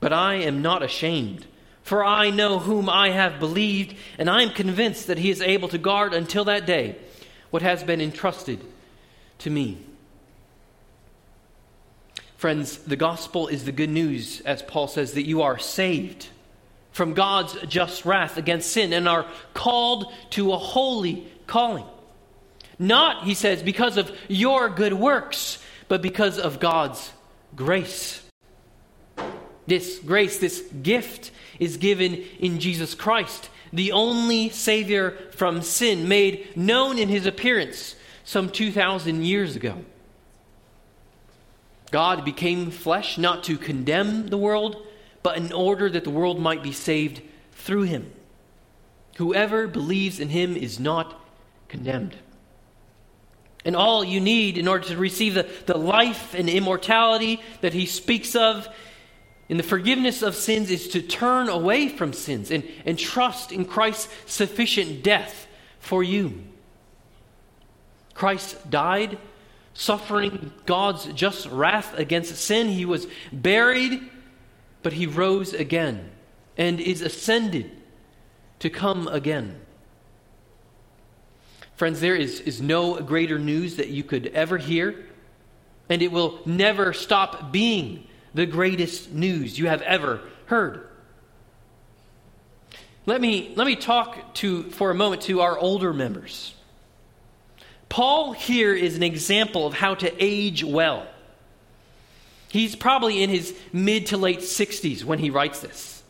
But 0.00 0.12
I 0.12 0.34
am 0.36 0.62
not 0.62 0.82
ashamed, 0.82 1.46
for 1.82 2.04
I 2.04 2.30
know 2.30 2.58
whom 2.58 2.88
I 2.88 3.10
have 3.10 3.40
believed, 3.40 3.96
and 4.18 4.30
I 4.30 4.42
am 4.42 4.50
convinced 4.50 5.06
that 5.06 5.18
he 5.18 5.30
is 5.30 5.40
able 5.40 5.68
to 5.68 5.78
guard 5.78 6.14
until 6.14 6.44
that 6.44 6.66
day 6.66 6.96
what 7.50 7.62
has 7.62 7.82
been 7.82 8.00
entrusted 8.00 8.60
to 9.38 9.50
me. 9.50 9.78
Friends, 12.36 12.78
the 12.78 12.96
gospel 12.96 13.48
is 13.48 13.64
the 13.64 13.72
good 13.72 13.90
news, 13.90 14.40
as 14.42 14.62
Paul 14.62 14.86
says, 14.86 15.14
that 15.14 15.26
you 15.26 15.42
are 15.42 15.58
saved 15.58 16.28
from 16.92 17.14
God's 17.14 17.54
just 17.66 18.04
wrath 18.04 18.36
against 18.36 18.70
sin 18.70 18.92
and 18.92 19.08
are 19.08 19.26
called 19.54 20.12
to 20.30 20.52
a 20.52 20.58
holy 20.58 21.26
calling. 21.48 21.86
Not, 22.78 23.24
he 23.24 23.34
says, 23.34 23.62
because 23.62 23.96
of 23.96 24.16
your 24.28 24.68
good 24.68 24.92
works, 24.92 25.62
but 25.88 26.00
because 26.02 26.38
of 26.38 26.60
God's 26.60 27.12
grace. 27.56 28.22
This 29.68 29.98
grace, 29.98 30.38
this 30.38 30.62
gift, 30.82 31.30
is 31.60 31.76
given 31.76 32.24
in 32.40 32.58
Jesus 32.58 32.94
Christ, 32.94 33.50
the 33.70 33.92
only 33.92 34.48
Savior 34.48 35.10
from 35.32 35.60
sin, 35.60 36.08
made 36.08 36.56
known 36.56 36.96
in 36.96 37.10
his 37.10 37.26
appearance 37.26 37.94
some 38.24 38.48
2,000 38.48 39.22
years 39.22 39.56
ago. 39.56 39.84
God 41.90 42.24
became 42.24 42.70
flesh 42.70 43.18
not 43.18 43.44
to 43.44 43.58
condemn 43.58 44.28
the 44.28 44.38
world, 44.38 44.86
but 45.22 45.36
in 45.36 45.52
order 45.52 45.90
that 45.90 46.04
the 46.04 46.10
world 46.10 46.40
might 46.40 46.62
be 46.62 46.72
saved 46.72 47.20
through 47.52 47.82
him. 47.82 48.10
Whoever 49.16 49.66
believes 49.66 50.18
in 50.18 50.30
him 50.30 50.56
is 50.56 50.80
not 50.80 51.20
condemned. 51.68 52.16
And 53.66 53.76
all 53.76 54.02
you 54.02 54.18
need 54.18 54.56
in 54.56 54.66
order 54.66 54.86
to 54.88 54.96
receive 54.96 55.34
the, 55.34 55.46
the 55.66 55.76
life 55.76 56.32
and 56.32 56.48
immortality 56.48 57.42
that 57.60 57.74
he 57.74 57.84
speaks 57.84 58.34
of 58.34 58.66
in 59.48 59.56
the 59.56 59.62
forgiveness 59.62 60.22
of 60.22 60.34
sins 60.34 60.70
is 60.70 60.88
to 60.88 61.00
turn 61.00 61.48
away 61.48 61.88
from 61.88 62.12
sins 62.12 62.50
and, 62.50 62.64
and 62.84 62.98
trust 62.98 63.50
in 63.50 63.64
Christ's 63.64 64.08
sufficient 64.26 65.02
death 65.02 65.46
for 65.80 66.02
you. 66.02 66.42
Christ 68.12 68.70
died, 68.70 69.16
suffering 69.72 70.52
God's 70.66 71.06
just 71.12 71.46
wrath 71.46 71.96
against 71.96 72.36
sin. 72.36 72.68
He 72.68 72.84
was 72.84 73.06
buried, 73.32 74.10
but 74.82 74.92
he 74.92 75.06
rose 75.06 75.54
again 75.54 76.10
and 76.56 76.80
is 76.80 77.00
ascended 77.00 77.70
to 78.58 78.68
come 78.68 79.08
again. 79.08 79.60
Friends, 81.76 82.00
there 82.00 82.16
is, 82.16 82.40
is 82.40 82.60
no 82.60 83.00
greater 83.00 83.38
news 83.38 83.76
that 83.76 83.88
you 83.88 84.02
could 84.02 84.26
ever 84.28 84.58
hear, 84.58 85.06
and 85.88 86.02
it 86.02 86.10
will 86.10 86.40
never 86.44 86.92
stop 86.92 87.52
being 87.52 88.07
the 88.34 88.46
greatest 88.46 89.12
news 89.12 89.58
you 89.58 89.66
have 89.66 89.82
ever 89.82 90.20
heard. 90.46 90.86
Let 93.06 93.20
me, 93.20 93.52
let 93.56 93.66
me 93.66 93.74
talk 93.74 94.34
to, 94.34 94.64
for 94.64 94.90
a 94.90 94.94
moment 94.94 95.22
to 95.22 95.40
our 95.40 95.58
older 95.58 95.92
members. 95.92 96.54
Paul 97.88 98.32
here 98.32 98.74
is 98.74 98.96
an 98.96 99.02
example 99.02 99.66
of 99.66 99.72
how 99.72 99.94
to 99.94 100.12
age 100.22 100.62
well. 100.62 101.06
He's 102.50 102.76
probably 102.76 103.22
in 103.22 103.30
his 103.30 103.54
mid 103.72 104.06
to 104.06 104.16
late 104.16 104.40
60s 104.40 105.04
when 105.04 105.18
he 105.18 105.30
writes 105.30 105.60
this. 105.60 106.02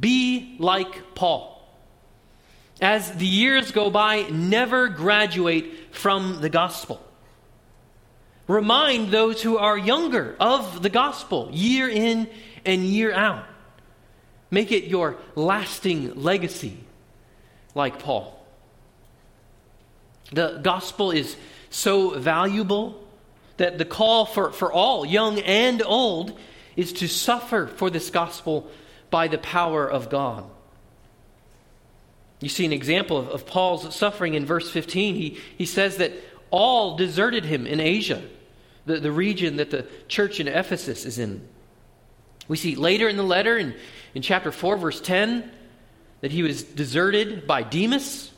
Be 0.00 0.56
like 0.58 1.14
Paul. 1.14 1.54
As 2.80 3.10
the 3.12 3.26
years 3.26 3.72
go 3.72 3.90
by, 3.90 4.22
never 4.30 4.88
graduate 4.88 5.94
from 5.94 6.40
the 6.40 6.50
gospel. 6.50 7.02
Remind 8.48 9.10
those 9.10 9.42
who 9.42 9.58
are 9.58 9.76
younger 9.76 10.34
of 10.40 10.82
the 10.82 10.88
gospel 10.88 11.50
year 11.52 11.88
in 11.88 12.28
and 12.64 12.82
year 12.82 13.12
out. 13.12 13.44
Make 14.50 14.72
it 14.72 14.84
your 14.84 15.18
lasting 15.34 16.14
legacy, 16.14 16.78
like 17.74 17.98
Paul. 17.98 18.34
The 20.32 20.60
gospel 20.62 21.10
is 21.10 21.36
so 21.68 22.18
valuable 22.18 23.06
that 23.58 23.76
the 23.76 23.84
call 23.84 24.24
for, 24.24 24.50
for 24.50 24.72
all, 24.72 25.04
young 25.04 25.40
and 25.40 25.82
old, 25.82 26.38
is 26.74 26.94
to 26.94 27.06
suffer 27.06 27.66
for 27.66 27.90
this 27.90 28.08
gospel 28.08 28.70
by 29.10 29.28
the 29.28 29.38
power 29.38 29.86
of 29.86 30.08
God. 30.08 30.44
You 32.40 32.48
see 32.48 32.64
an 32.64 32.72
example 32.72 33.18
of, 33.18 33.28
of 33.28 33.46
Paul's 33.46 33.94
suffering 33.94 34.32
in 34.32 34.46
verse 34.46 34.70
15. 34.70 35.16
He, 35.16 35.38
he 35.58 35.66
says 35.66 35.98
that 35.98 36.12
all 36.50 36.96
deserted 36.96 37.44
him 37.44 37.66
in 37.66 37.78
Asia 37.80 38.22
the, 38.88 38.98
the 38.98 39.12
region 39.12 39.56
that 39.56 39.70
the 39.70 39.86
church 40.08 40.40
in 40.40 40.48
Ephesus 40.48 41.04
is 41.04 41.18
in. 41.18 41.46
We 42.48 42.56
see 42.56 42.74
later 42.74 43.08
in 43.08 43.16
the 43.16 43.22
letter, 43.22 43.56
in, 43.56 43.74
in 44.14 44.22
chapter 44.22 44.50
4, 44.50 44.76
verse 44.78 45.00
10, 45.00 45.48
that 46.22 46.32
he 46.32 46.42
was 46.42 46.64
deserted 46.64 47.46
by 47.46 47.62
Demas. 47.62 48.32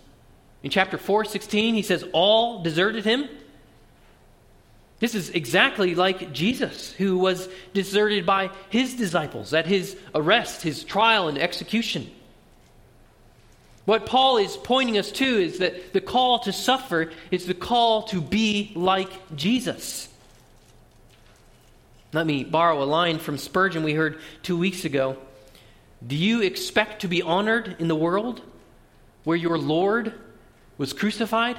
In 0.63 0.71
chapter 0.71 0.99
4, 0.99 1.25
16, 1.25 1.75
he 1.75 1.83
says, 1.83 2.05
All 2.13 2.63
deserted 2.63 3.05
him. 3.05 3.29
This 4.99 5.15
is 5.15 5.31
exactly 5.31 5.95
like 5.95 6.33
Jesus, 6.33 6.93
who 6.93 7.17
was 7.17 7.49
deserted 7.73 8.27
by 8.27 8.51
his 8.69 8.95
disciples 8.95 9.55
at 9.55 9.67
his 9.67 9.97
arrest, 10.15 10.61
his 10.61 10.85
trial, 10.85 11.29
and 11.29 11.39
execution. 11.39 12.11
What 13.87 14.05
Paul 14.05 14.37
is 14.37 14.59
pointing 14.59 14.99
us 14.99 15.11
to 15.13 15.25
is 15.25 15.59
that 15.59 15.95
the 15.95 16.03
call 16.03 16.41
to 16.41 16.53
suffer 16.53 17.11
is 17.31 17.47
the 17.47 17.55
call 17.55 18.03
to 18.05 18.21
be 18.21 18.73
like 18.75 19.11
Jesus. 19.35 20.10
Let 22.13 22.27
me 22.27 22.43
borrow 22.43 22.83
a 22.83 22.85
line 22.85 23.19
from 23.19 23.39
Spurgeon 23.39 23.85
we 23.85 23.95
heard 23.95 24.19
two 24.43 24.59
weeks 24.59 24.85
ago. 24.85 25.17
Do 26.05 26.17
you 26.17 26.43
expect 26.43 27.03
to 27.03 27.09
be 27.09 27.23
honored 27.23 27.77
in 27.79 27.87
the 27.87 27.95
world 27.95 28.43
where 29.25 29.37
your 29.37 29.59
Lord 29.59 30.13
was 30.77 30.93
crucified? 30.93 31.57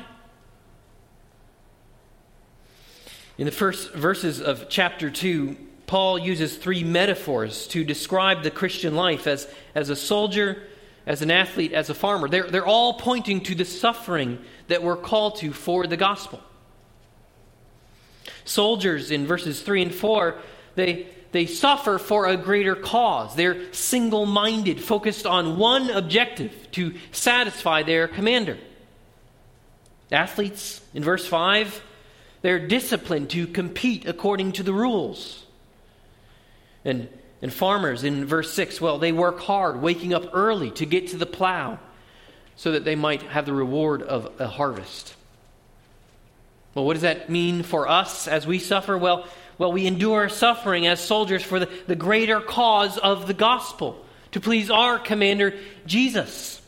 In 3.38 3.46
the 3.46 3.52
first 3.52 3.94
verses 3.94 4.42
of 4.42 4.68
chapter 4.68 5.10
2, 5.10 5.56
Paul 5.88 6.20
uses 6.20 6.58
three 6.58 6.84
metaphors 6.84 7.68
to 7.68 7.86
describe 7.86 8.44
the 8.44 8.52
Christian 8.52 8.96
life 8.96 9.28
as, 9.28 9.48
as 9.74 9.90
a 9.90 9.96
soldier, 9.96 10.64
as 11.06 11.22
an 11.22 11.32
athlete, 11.32 11.72
as 11.72 11.90
a 11.90 11.94
farmer. 11.94 12.28
They're, 12.28 12.50
they're 12.50 12.66
all 12.66 12.96
pointing 12.96 13.42
to 13.44 13.56
the 13.56 13.66
suffering 13.66 14.40
that 14.68 14.84
we're 14.84 14.98
called 14.98 15.38
to 15.38 15.54
for 15.54 15.88
the 15.88 15.98
gospel. 15.98 16.42
Soldiers 18.46 19.12
in 19.12 19.28
verses 19.28 19.62
3 19.62 19.84
and 19.84 19.94
4, 19.94 20.36
they, 20.76 21.08
they 21.32 21.46
suffer 21.46 21.98
for 21.98 22.28
a 22.28 22.38
greater 22.38 22.76
cause. 22.76 23.36
They're 23.36 23.74
single 23.74 24.26
minded, 24.26 24.84
focused 24.84 25.26
on 25.26 25.58
one 25.58 25.90
objective 25.90 26.54
to 26.72 26.94
satisfy 27.12 27.84
their 27.84 28.08
commander. 28.08 28.58
Athletes, 30.12 30.82
in 30.94 31.04
verse 31.04 31.26
5, 31.26 31.82
they're 32.42 32.68
disciplined 32.68 33.30
to 33.32 33.48
compete 33.48 34.06
according 34.06 34.54
to 34.54 34.64
the 34.64 34.74
rules. 34.74 35.46
And, 36.84 37.08
and 37.42 37.54
farmers, 37.54 38.04
in 38.04 38.26
verse 38.26 38.52
6, 38.54 38.82
well, 38.82 38.98
they 38.98 39.12
work 39.12 39.40
hard, 39.40 39.82
waking 39.82 40.14
up 40.14 40.32
early 40.34 40.72
to 40.72 40.86
get 40.86 41.10
to 41.10 41.18
the 41.18 41.26
plow 41.26 41.80
so 42.56 42.74
that 42.74 42.84
they 42.84 42.96
might 42.96 43.22
have 43.24 43.46
the 43.46 43.54
reward 43.54 44.02
of 44.02 44.34
a 44.40 44.48
harvest. 44.48 45.16
Well, 46.74 46.86
what 46.86 46.94
does 46.94 47.02
that 47.02 47.30
mean 47.30 47.64
for 47.64 47.88
us 47.88 48.28
as 48.28 48.48
we 48.48 48.60
suffer? 48.60 48.98
Well, 48.98 49.28
well, 49.58 49.72
we 49.72 49.86
endure 49.86 50.28
suffering 50.30 50.88
as 50.88 51.00
soldiers 51.00 51.44
for 51.44 51.60
the, 51.60 51.70
the 51.86 51.96
greater 51.96 52.40
cause 52.40 52.98
of 52.98 53.28
the 53.28 53.34
gospel, 53.34 54.04
to 54.32 54.40
please 54.40 54.72
our 54.72 54.98
commander, 54.98 55.54
Jesus. 55.86 56.62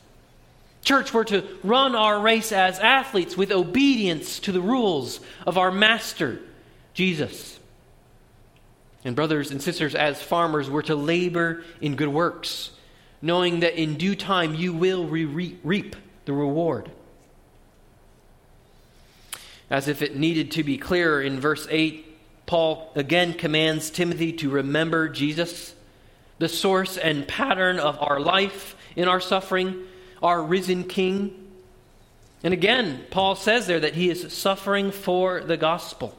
Church, 0.83 1.13
we're 1.13 1.23
to 1.23 1.43
run 1.63 1.95
our 1.95 2.19
race 2.19 2.51
as 2.51 2.77
athletes 2.77 3.35
with 3.35 3.51
obedience 3.51 4.39
to 4.41 4.51
the 4.51 4.61
rules 4.61 5.21
of 5.47 5.57
our 5.57 5.71
master, 5.71 6.39
Jesus. 6.93 7.57
And, 9.05 9.15
brothers 9.15 9.49
and 9.49 9.61
sisters, 9.61 9.95
as 9.95 10.21
farmers, 10.21 10.69
we're 10.69 10.83
to 10.83 10.95
labor 10.95 11.63
in 11.81 11.95
good 11.95 12.09
works, 12.09 12.69
knowing 13.21 13.61
that 13.61 13.73
in 13.73 13.95
due 13.95 14.15
time 14.15 14.53
you 14.53 14.73
will 14.73 15.07
re- 15.07 15.57
reap 15.63 15.95
the 16.25 16.33
reward 16.33 16.91
as 19.73 19.87
if 19.87 20.03
it 20.03 20.15
needed 20.15 20.51
to 20.51 20.63
be 20.63 20.77
clearer 20.77 21.19
in 21.19 21.39
verse 21.39 21.65
8, 21.67 22.05
Paul 22.45 22.91
again 22.93 23.33
commands 23.33 23.89
Timothy 23.89 24.31
to 24.33 24.51
remember 24.51 25.09
Jesus, 25.09 25.73
the 26.37 26.47
source 26.47 26.95
and 26.95 27.27
pattern 27.27 27.79
of 27.79 27.99
our 27.99 28.19
life 28.19 28.75
in 28.95 29.07
our 29.07 29.19
suffering, 29.19 29.81
our 30.21 30.43
risen 30.43 30.83
King. 30.83 31.49
And 32.43 32.53
again, 32.53 33.03
Paul 33.09 33.35
says 33.35 33.65
there 33.65 33.79
that 33.79 33.95
he 33.95 34.11
is 34.11 34.31
suffering 34.31 34.91
for 34.91 35.41
the 35.41 35.57
gospel 35.57 36.15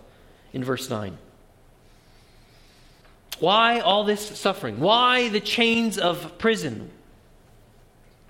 in 0.52 0.64
verse 0.64 0.90
9. 0.90 1.16
Why 3.38 3.78
all 3.78 4.02
this 4.02 4.36
suffering? 4.36 4.80
Why 4.80 5.28
the 5.28 5.38
chains 5.38 5.96
of 5.96 6.38
prison? 6.38 6.90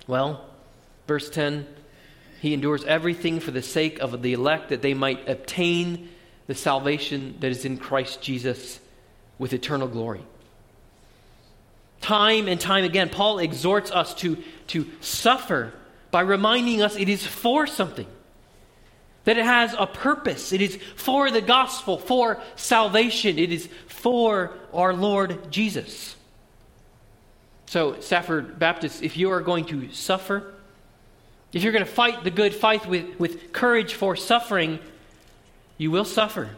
Well, 0.07 0.45
verse 1.07 1.31
10 1.31 1.67
he 2.45 2.53
endures 2.53 2.85
everything 2.85 3.41
for 3.41 3.53
the 3.53 3.63
sake 3.63 4.01
of 4.01 4.21
the 4.21 4.35
elect, 4.35 4.69
that 4.69 4.83
they 4.83 4.93
might 4.93 5.27
obtain 5.31 6.11
the 6.47 6.55
salvation 6.55 7.37
that 7.41 7.51
is 7.51 7.65
in 7.65 7.79
Christ 7.79 8.21
Jesus 8.21 8.81
with 9.39 9.55
eternal 9.55 9.89
glory. 9.89 10.21
Time 12.03 12.47
and 12.47 12.61
time 12.61 12.85
again, 12.85 13.09
Paul 13.09 13.39
exhorts 13.39 13.91
us 13.91 14.13
to, 14.17 14.37
to 14.67 14.87
suffer 15.01 15.73
by 16.11 16.21
reminding 16.21 16.83
us 16.83 16.97
it 16.97 17.09
is 17.09 17.27
for 17.27 17.67
something, 17.67 18.07
that 19.25 19.39
it 19.39 19.47
has 19.47 19.75
a 19.79 19.87
purpose. 19.87 20.53
It 20.53 20.61
is 20.61 20.79
for 20.97 21.31
the 21.31 21.41
gospel, 21.41 21.97
for 21.97 22.43
salvation, 22.57 23.39
it 23.39 23.53
is 23.53 23.71
for 23.87 24.53
our 24.75 24.93
Lord 24.93 25.51
Jesus. 25.51 26.15
So, 27.65 27.99
Stafford 28.01 28.59
Baptist, 28.59 29.03
if 29.03 29.17
you 29.17 29.31
are 29.31 29.41
going 29.41 29.65
to 29.65 29.91
suffer, 29.93 30.54
if 31.55 31.63
you're 31.63 31.73
going 31.73 31.85
to 31.85 31.91
fight 31.91 32.25
the 32.25 32.31
good 32.31 32.55
fight 32.55 32.87
with, 32.87 33.19
with 33.19 33.53
courage 33.53 33.95
for 33.95 34.17
suffering, 34.17 34.81
you 35.79 35.91
will 35.91 36.05
suffer. 36.05 36.51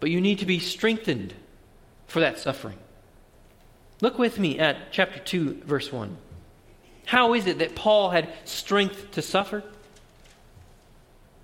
But 0.00 0.10
you 0.10 0.20
need 0.20 0.40
to 0.40 0.46
be 0.46 0.58
strengthened 0.58 1.32
for 2.06 2.20
that 2.20 2.38
suffering. 2.38 2.78
Look 4.00 4.18
with 4.18 4.38
me 4.38 4.58
at 4.58 4.92
chapter 4.92 5.18
2, 5.18 5.62
verse 5.64 5.92
1. 5.92 6.16
How 7.06 7.34
is 7.34 7.46
it 7.46 7.60
that 7.60 7.74
Paul 7.74 8.10
had 8.10 8.32
strength 8.44 9.12
to 9.12 9.22
suffer? 9.22 9.62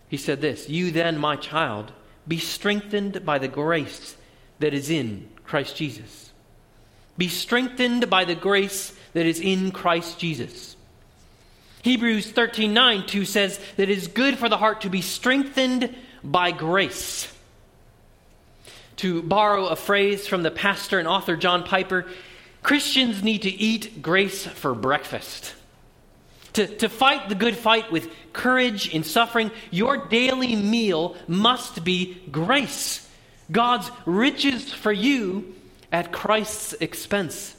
He 0.09 0.17
said 0.17 0.41
this 0.41 0.69
You 0.69 0.91
then, 0.91 1.19
my 1.19 1.37
child, 1.37 1.93
be 2.27 2.39
strengthened 2.39 3.25
by 3.25 3.39
the 3.39 3.49
grace 3.49 4.17
that 4.59 4.75
is 4.75 4.91
in 4.91 5.29
Christ 5.45 5.77
Jesus. 5.77 6.33
Be 7.17 7.29
strengthened 7.29 8.11
by 8.11 8.25
the 8.25 8.35
grace 8.35 8.93
that 9.13 9.27
is 9.27 9.41
in 9.41 9.71
Christ 9.71 10.19
Jesus. 10.19 10.74
Hebrews 11.85 12.31
13 12.31 12.73
9 12.73 13.07
2 13.07 13.25
says 13.27 13.61
that 13.77 13.91
it 13.91 13.99
is 13.99 14.09
good 14.09 14.39
for 14.39 14.49
the 14.49 14.57
heart 14.57 14.81
to 14.81 14.89
be 14.89 15.03
strengthened 15.03 15.95
by 16.25 16.51
grace. 16.51 17.31
To 18.97 19.23
borrow 19.23 19.67
a 19.67 19.77
phrase 19.77 20.27
from 20.27 20.43
the 20.43 20.51
pastor 20.51 20.99
and 20.99 21.07
author 21.07 21.37
John 21.37 21.63
Piper, 21.63 22.07
Christians 22.63 23.23
need 23.23 23.43
to 23.43 23.51
eat 23.51 24.01
grace 24.01 24.47
for 24.47 24.75
breakfast. 24.75 25.53
To, 26.55 26.67
to 26.67 26.89
fight 26.89 27.29
the 27.29 27.35
good 27.35 27.57
fight 27.57 27.93
with 27.93 28.09
courage 28.33 28.89
in 28.89 29.05
suffering, 29.05 29.51
your 29.71 30.07
daily 30.07 30.57
meal 30.57 31.17
must 31.29 31.85
be 31.85 32.15
grace. 32.31 33.07
God's 33.53 33.91
riches 34.07 34.73
for 34.73 34.93
you 34.93 35.55
at 35.93 36.13
Christ's 36.13 36.73
expense. 36.81 37.55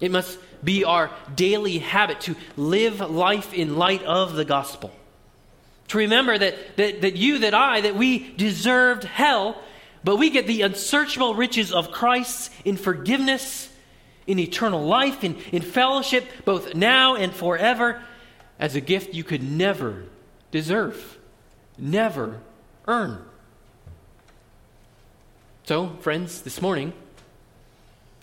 It 0.00 0.10
must 0.10 0.38
be 0.62 0.84
our 0.84 1.10
daily 1.34 1.78
habit 1.78 2.20
to 2.22 2.36
live 2.56 3.00
life 3.00 3.54
in 3.54 3.76
light 3.76 4.02
of 4.02 4.34
the 4.34 4.44
gospel. 4.44 4.92
To 5.88 5.98
remember 5.98 6.36
that, 6.36 6.76
that, 6.76 7.02
that 7.02 7.16
you, 7.16 7.38
that 7.38 7.54
I, 7.54 7.82
that 7.82 7.94
we 7.94 8.34
deserved 8.34 9.04
hell, 9.04 9.60
but 10.02 10.16
we 10.16 10.30
get 10.30 10.46
the 10.46 10.62
unsearchable 10.62 11.34
riches 11.34 11.72
of 11.72 11.92
Christ 11.92 12.52
in 12.64 12.76
forgiveness, 12.76 13.72
in 14.26 14.38
eternal 14.38 14.84
life, 14.84 15.22
in, 15.22 15.36
in 15.52 15.62
fellowship, 15.62 16.24
both 16.44 16.74
now 16.74 17.14
and 17.14 17.32
forever, 17.32 18.02
as 18.58 18.74
a 18.74 18.80
gift 18.80 19.14
you 19.14 19.22
could 19.22 19.42
never 19.42 20.04
deserve, 20.50 21.18
never 21.78 22.40
earn. 22.88 23.22
So, 25.64 25.96
friends, 26.00 26.42
this 26.42 26.60
morning, 26.60 26.92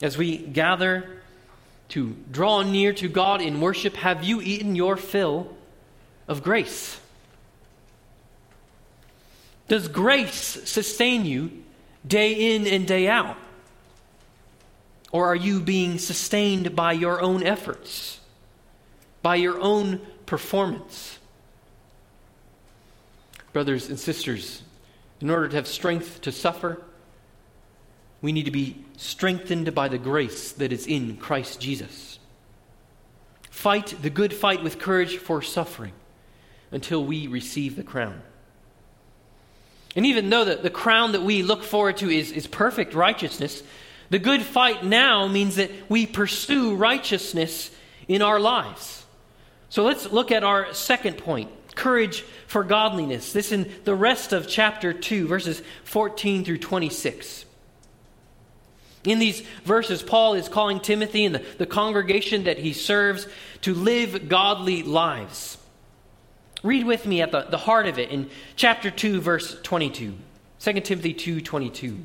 as 0.02 0.18
we 0.18 0.38
gather 0.38 1.23
to 1.94 2.16
draw 2.32 2.64
near 2.64 2.92
to 2.92 3.08
God 3.08 3.40
in 3.40 3.62
worship, 3.62 3.96
have 3.98 4.24
you 4.24 4.42
eaten 4.42 4.76
your 4.76 4.98
fill 4.98 5.56
of 6.28 6.42
grace? 6.42 7.00
Does 9.68 9.88
grace 9.88 10.34
sustain 10.66 11.24
you 11.24 11.52
day 12.06 12.56
in 12.56 12.66
and 12.66 12.88
day 12.88 13.08
out? 13.08 13.38
Or 15.12 15.28
are 15.28 15.36
you 15.36 15.60
being 15.60 16.00
sustained 16.00 16.76
by 16.76 16.94
your 16.94 17.22
own 17.22 17.44
efforts, 17.44 18.20
by 19.22 19.36
your 19.36 19.62
own 19.62 20.02
performance? 20.26 21.20
Brothers 23.52 23.90
and 23.90 24.00
sisters, 24.00 24.64
in 25.22 25.30
order 25.30 25.48
to 25.48 25.56
have 25.58 25.68
strength 25.68 26.22
to 26.22 26.32
suffer, 26.32 26.82
we 28.24 28.32
need 28.32 28.46
to 28.46 28.52
be 28.52 28.78
strengthened 28.96 29.76
by 29.76 29.90
the 29.90 29.98
grace 29.98 30.54
that 30.54 30.72
is 30.72 30.88
in 30.88 31.18
Christ 31.18 31.60
Jesus. 31.60 32.20
Fight 33.52 33.94
the 34.02 34.10
good 34.10 34.34
fight 34.34 34.64
with 34.64 34.80
courage 34.80 35.18
for 35.18 35.42
suffering 35.42 35.92
until 36.72 37.04
we 37.04 37.28
receive 37.28 37.76
the 37.76 37.84
crown. 37.84 38.22
And 39.96 40.06
even 40.06 40.30
though 40.30 40.46
the, 40.46 40.56
the 40.56 40.70
crown 40.70 41.12
that 41.12 41.22
we 41.22 41.44
look 41.44 41.64
forward 41.64 41.98
to 41.98 42.10
is, 42.10 42.32
is 42.32 42.48
perfect 42.48 42.94
righteousness, 42.94 43.62
the 44.10 44.20
good 44.20 44.42
fight 44.42 44.86
now 44.86 45.28
means 45.28 45.58
that 45.58 45.70
we 45.90 46.06
pursue 46.06 46.76
righteousness 46.76 47.72
in 48.08 48.22
our 48.22 48.40
lives. 48.40 49.06
So 49.68 49.84
let's 49.84 50.12
look 50.14 50.32
at 50.32 50.46
our 50.46 50.74
second 50.74 51.18
point 51.18 51.52
courage 51.76 52.22
for 52.48 52.64
godliness. 52.64 53.34
This 53.34 53.52
in 53.52 53.70
the 53.84 53.96
rest 53.96 54.32
of 54.32 54.48
chapter 54.48 54.94
2, 54.94 55.28
verses 55.28 55.62
14 55.84 56.46
through 56.46 56.60
26. 56.60 57.46
In 59.06 59.20
these 59.20 59.42
verses, 59.66 60.02
Paul 60.02 60.36
is 60.36 60.48
calling 60.48 60.80
Timothy 60.80 61.26
and 61.26 61.36
the, 61.36 61.46
the 61.58 61.66
congregation 61.66 62.46
that 62.46 62.58
he 62.58 62.74
serves 62.74 63.28
to 63.62 63.74
live 63.74 64.30
godly 64.30 64.84
lives. 64.84 65.58
Read 66.64 66.86
with 66.86 67.06
me 67.06 67.22
at 67.22 67.32
the, 67.32 67.42
the 67.42 67.58
heart 67.58 67.88
of 67.88 68.00
it 68.00 68.10
in 68.10 68.30
chapter 68.56 68.90
2, 68.90 69.20
verse 69.20 69.60
22. 69.62 70.14
2 70.60 70.74
Timothy 70.80 71.14
2 71.14 71.42
22. 71.42 72.00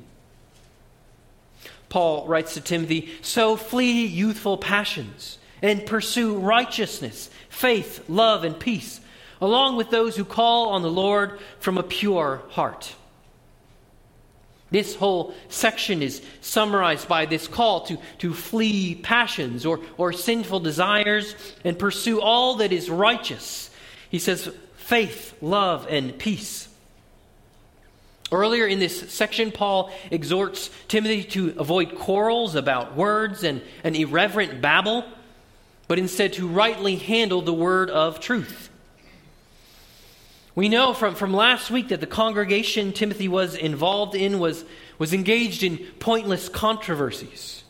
Paul 1.89 2.27
writes 2.27 2.55
to 2.55 2.61
Timothy 2.61 3.09
So 3.23 3.57
flee 3.57 4.05
youthful 4.05 4.59
passions 4.59 5.39
and 5.63 5.87
pursue 5.87 6.39
righteousness, 6.39 7.31
faith, 7.49 8.05
love, 8.09 8.43
and 8.43 8.59
peace, 8.59 9.01
along 9.41 9.77
with 9.77 9.91
those 9.91 10.17
who 10.17 10.25
call 10.25 10.71
on 10.71 10.83
the 10.83 10.91
Lord 10.91 11.39
from 11.61 11.79
a 11.79 11.83
pure 11.85 12.43
heart. 12.51 12.95
This 14.71 14.95
whole 14.95 15.35
section 15.49 16.03
is 16.03 16.23
summarized 16.41 17.09
by 17.09 17.25
this 17.25 17.49
call 17.49 17.87
to, 17.87 17.99
to 18.19 18.35
flee 18.35 18.95
passions 18.95 19.65
or, 19.65 19.81
or 19.97 20.13
sinful 20.13 20.61
desires 20.61 21.35
and 21.65 21.79
pursue 21.79 22.21
all 22.21 22.57
that 22.57 22.73
is 22.73 22.91
righteous. 22.91 23.71
He 24.11 24.19
says, 24.19 24.51
faith, 24.77 25.35
love, 25.41 25.87
and 25.89 26.19
peace. 26.19 26.69
Earlier 28.31 28.67
in 28.67 28.79
this 28.79 29.11
section, 29.11 29.51
Paul 29.53 29.91
exhorts 30.11 30.69
Timothy 30.87 31.25
to 31.25 31.55
avoid 31.59 31.95
quarrels 31.95 32.55
about 32.55 32.95
words 32.95 33.43
and 33.43 33.63
an 33.85 33.95
irreverent 33.95 34.61
babble, 34.61 35.05
but 35.87 35.99
instead 35.99 36.35
to 36.35 36.47
rightly 36.47 36.97
handle 36.97 37.41
the 37.41 37.55
word 37.55 37.89
of 37.89 38.21
truth. 38.21 38.68
We 40.59 40.68
know 40.68 40.92
from, 40.92 41.14
from 41.14 41.33
last 41.33 41.71
week 41.71 41.90
that 41.90 42.01
the 42.01 42.07
congregation 42.09 42.92
Timothy 42.92 43.29
was 43.29 43.55
involved 43.55 44.16
in 44.16 44.40
was, 44.40 44.64
was 44.99 45.12
engaged 45.12 45.62
in 45.62 45.79
pointless 46.01 46.49
controversies. 46.49 47.62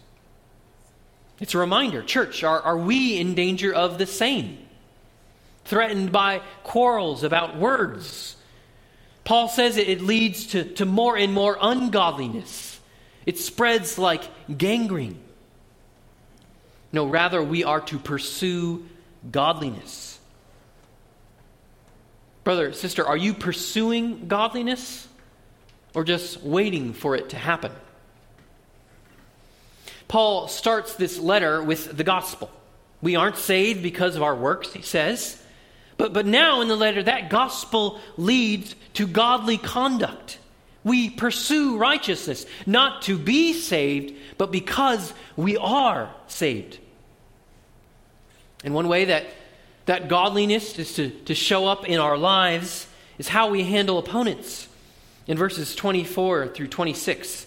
It's 1.39 1.53
a 1.53 1.59
reminder, 1.59 2.03
church, 2.03 2.43
are, 2.43 2.63
are 2.63 2.79
we 2.79 3.19
in 3.19 3.35
danger 3.35 3.75
of 3.75 3.99
the 3.99 4.07
same? 4.07 4.57
Threatened 5.67 6.13
by 6.13 6.41
quarrels 6.65 7.25
about 7.25 7.59
words. 7.59 8.37
Paul 9.23 9.49
says 9.49 9.77
it, 9.77 9.91
it 9.91 10.01
leads 10.01 10.47
to, 10.47 10.65
to 10.77 10.87
more 10.87 11.15
and 11.15 11.35
more 11.35 11.59
ungodliness. 11.61 12.81
It 13.27 13.37
spreads 13.37 13.99
like 13.99 14.23
gangrene. 14.57 15.21
No, 16.91 17.05
rather, 17.05 17.43
we 17.43 17.65
are 17.65 17.83
to 17.83 17.99
pursue 17.99 18.89
godliness. 19.31 20.18
Brother, 22.49 22.73
sister, 22.73 23.07
are 23.07 23.15
you 23.15 23.35
pursuing 23.35 24.27
godliness 24.27 25.07
or 25.93 26.03
just 26.03 26.43
waiting 26.43 26.95
for 26.95 27.15
it 27.15 27.29
to 27.29 27.37
happen? 27.37 27.71
Paul 30.09 30.49
starts 30.49 30.95
this 30.95 31.19
letter 31.19 31.63
with 31.63 31.95
the 31.95 32.05
gospel. 32.05 32.51
We 33.03 33.17
aren't 33.17 33.37
saved 33.37 33.83
because 33.83 34.17
of 34.17 34.23
our 34.23 34.35
works, 34.35 34.73
he 34.73 34.81
says. 34.81 35.39
But, 35.99 36.15
but 36.15 36.25
now 36.25 36.63
in 36.63 36.69
the 36.69 36.75
letter, 36.75 37.03
that 37.03 37.29
gospel 37.29 38.01
leads 38.17 38.75
to 38.95 39.07
godly 39.07 39.59
conduct. 39.59 40.39
We 40.85 41.11
pursue 41.11 41.77
righteousness, 41.77 42.47
not 42.65 43.03
to 43.03 43.19
be 43.19 43.53
saved, 43.53 44.15
but 44.39 44.51
because 44.51 45.13
we 45.37 45.59
are 45.59 46.15
saved. 46.29 46.79
And 48.65 48.73
one 48.73 48.89
way 48.89 49.05
that 49.05 49.27
that 49.89 50.07
godliness 50.07 50.79
is 50.79 50.93
to, 50.97 51.09
to 51.09 51.35
show 51.35 51.67
up 51.67 51.89
in 51.89 51.99
our 51.99 52.19
lives 52.19 52.87
is 53.17 53.29
how 53.29 53.49
we 53.49 53.65
handle 53.65 53.97
opponents. 53.97 54.69
In 55.27 55.39
verses 55.39 55.75
24 55.75 56.49
through 56.49 56.69
26, 56.69 57.47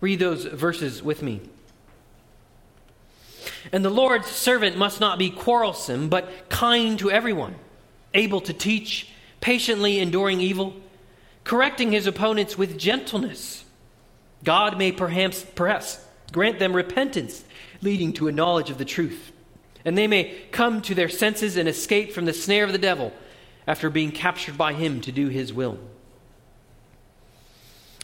read 0.00 0.20
those 0.20 0.44
verses 0.44 1.02
with 1.02 1.22
me. 1.22 1.40
And 3.72 3.84
the 3.84 3.90
Lord's 3.90 4.28
servant 4.28 4.76
must 4.76 5.00
not 5.00 5.18
be 5.18 5.28
quarrelsome, 5.28 6.08
but 6.08 6.48
kind 6.48 7.00
to 7.00 7.10
everyone, 7.10 7.56
able 8.14 8.40
to 8.42 8.52
teach, 8.52 9.08
patiently 9.40 9.98
enduring 9.98 10.40
evil, 10.40 10.76
correcting 11.42 11.90
his 11.90 12.06
opponents 12.06 12.56
with 12.56 12.78
gentleness. 12.78 13.64
God 14.44 14.78
may 14.78 14.92
perhaps, 14.92 15.44
perhaps 15.56 15.98
grant 16.30 16.60
them 16.60 16.76
repentance, 16.76 17.42
leading 17.80 18.12
to 18.12 18.28
a 18.28 18.32
knowledge 18.32 18.70
of 18.70 18.78
the 18.78 18.84
truth 18.84 19.31
and 19.84 19.96
they 19.96 20.06
may 20.06 20.36
come 20.52 20.80
to 20.82 20.94
their 20.94 21.08
senses 21.08 21.56
and 21.56 21.68
escape 21.68 22.12
from 22.12 22.24
the 22.24 22.32
snare 22.32 22.64
of 22.64 22.72
the 22.72 22.78
devil 22.78 23.12
after 23.66 23.90
being 23.90 24.10
captured 24.10 24.56
by 24.56 24.72
him 24.72 25.00
to 25.00 25.12
do 25.12 25.28
his 25.28 25.52
will. 25.52 25.78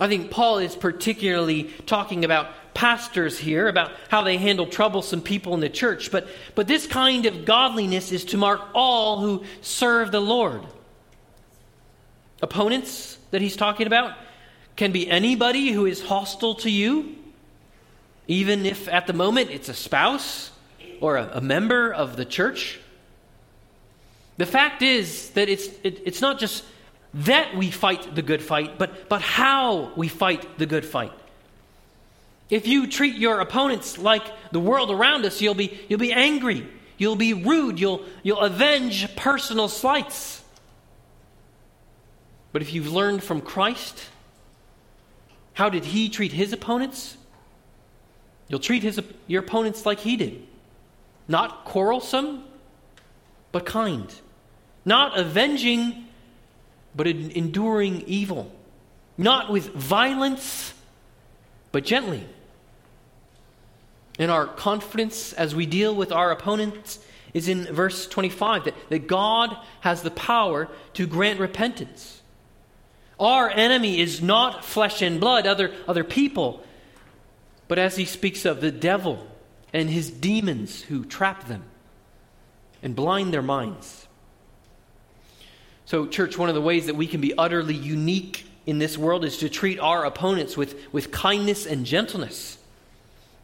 I 0.01 0.07
think 0.07 0.31
Paul 0.31 0.59
is 0.59 0.77
particularly 0.77 1.65
talking 1.87 2.25
about 2.25 2.75
pastors 2.75 3.39
here, 3.39 3.67
about 3.67 3.91
how 4.09 4.23
they 4.23 4.37
handle 4.37 4.67
troublesome 4.67 5.21
people 5.21 5.55
in 5.55 5.61
the 5.61 5.69
church, 5.69 6.13
but, 6.13 6.29
but 6.55 6.69
this 6.69 6.87
kind 6.87 7.27
of 7.27 7.45
godliness 7.45 8.13
is 8.13 8.25
to 8.27 8.37
mark 8.37 8.61
all 8.75 9.19
who 9.21 9.43
serve 9.61 10.13
the 10.13 10.21
Lord. 10.21 10.63
Opponents 12.41 13.19
that 13.33 13.43
he's 13.43 13.57
talking 13.57 13.89
about 13.89 14.17
can 14.77 14.93
be 14.93 15.11
anybody 15.11 15.73
who 15.73 15.87
is 15.87 16.01
hostile 16.01 16.55
to 16.57 16.71
you, 16.71 17.17
even 18.29 18.65
if 18.65 18.87
at 18.89 19.09
the 19.09 19.13
moment 19.13 19.51
it's 19.51 19.69
a 19.69 19.75
spouse 19.75 20.53
or 21.01 21.17
a, 21.17 21.31
a 21.35 21.41
member 21.41 21.93
of 21.93 22.17
the 22.17 22.25
church. 22.25 22.79
The 24.37 24.47
fact 24.47 24.83
is 24.83 25.31
that 25.31 25.49
it's, 25.49 25.67
it, 25.83 26.03
it's 26.05 26.21
not 26.21 26.39
just 26.39 26.65
that 27.15 27.57
we 27.57 27.71
fight 27.71 28.15
the 28.15 28.23
good 28.23 28.43
fight, 28.43 28.79
but, 28.79 29.09
but 29.09 29.21
how 29.23 29.93
we 29.97 30.09
fight 30.09 30.59
the 30.59 30.67
good 30.67 30.85
fight. 30.85 31.13
If 32.51 32.67
you 32.67 32.87
treat 32.87 33.17
your 33.17 33.41
opponents 33.41 33.99
like 33.99 34.25
the 34.53 34.61
world 34.61 34.91
around 34.91 35.25
us, 35.25 35.41
you'll 35.41 35.55
be, 35.55 35.79
you'll 35.89 35.99
be 35.99 36.13
angry, 36.13 36.67
you'll 36.97 37.17
be 37.17 37.35
rude, 37.35 37.79
you'll, 37.79 38.05
you'll 38.23 38.41
avenge 38.41 39.15
personal 39.17 39.69
slights. 39.69 40.43
But 42.53 42.63
if 42.63 42.73
you've 42.73 42.91
learned 42.91 43.23
from 43.23 43.41
Christ, 43.41 44.09
how 45.53 45.69
did 45.69 45.85
he 45.85 46.09
treat 46.09 46.33
his 46.33 46.53
opponents? 46.53 47.17
You'll 48.49 48.61
treat 48.61 48.83
his, 48.83 49.01
your 49.27 49.43
opponents 49.43 49.85
like 49.85 49.99
he 49.99 50.17
did. 50.17 50.47
Not 51.29 51.67
quarrelsome, 51.67 52.43
but 53.53 53.67
kind. 53.67 54.13
Not 54.85 55.19
avenging, 55.19 56.07
but 56.97 57.07
enduring 57.07 58.03
evil. 58.07 58.51
Not 59.19 59.53
with 59.53 59.75
violence, 59.75 60.73
but 61.71 61.85
gently. 61.85 62.27
And 64.19 64.31
our 64.31 64.47
confidence 64.47 65.33
as 65.35 65.55
we 65.55 65.67
deal 65.67 65.95
with 65.95 66.11
our 66.11 66.31
opponents 66.31 66.99
is 67.35 67.47
in 67.47 67.67
verse 67.67 68.09
25 68.09 68.65
that, 68.65 68.75
that 68.89 69.07
God 69.07 69.57
has 69.81 70.03
the 70.03 70.11
power 70.11 70.69
to 70.95 71.07
grant 71.07 71.39
repentance. 71.39 72.23
Our 73.21 73.51
enemy 73.51 74.01
is 74.01 74.23
not 74.23 74.65
flesh 74.65 75.03
and 75.03 75.21
blood, 75.21 75.47
other, 75.47 75.73
other 75.87 76.05
people, 76.05 76.65
but 77.67 77.79
as 77.79 77.97
he 77.97 78.05
speaks 78.05 78.45
of 78.45 78.61
the 78.61 78.71
devil 78.71 79.27
and 79.73 79.89
his 79.89 80.11
demons 80.11 80.83
who 80.83 81.05
trap 81.05 81.47
them 81.47 81.65
and 82.83 82.95
blind 82.95 83.33
their 83.33 83.43
minds. 83.43 84.07
So, 85.85 86.07
church, 86.07 86.37
one 86.37 86.49
of 86.49 86.55
the 86.55 86.61
ways 86.61 86.87
that 86.87 86.97
we 86.97 87.07
can 87.07 87.21
be 87.21 87.33
utterly 87.37 87.75
unique 87.75 88.47
in 88.67 88.79
this 88.79 88.99
world 88.99 89.25
is 89.25 89.39
to 89.39 89.49
treat 89.49 89.79
our 89.81 90.05
opponents 90.05 90.57
with, 90.57 90.93
with 90.93 91.11
kindness 91.11 91.65
and 91.65 91.87
gentleness. 91.87 92.59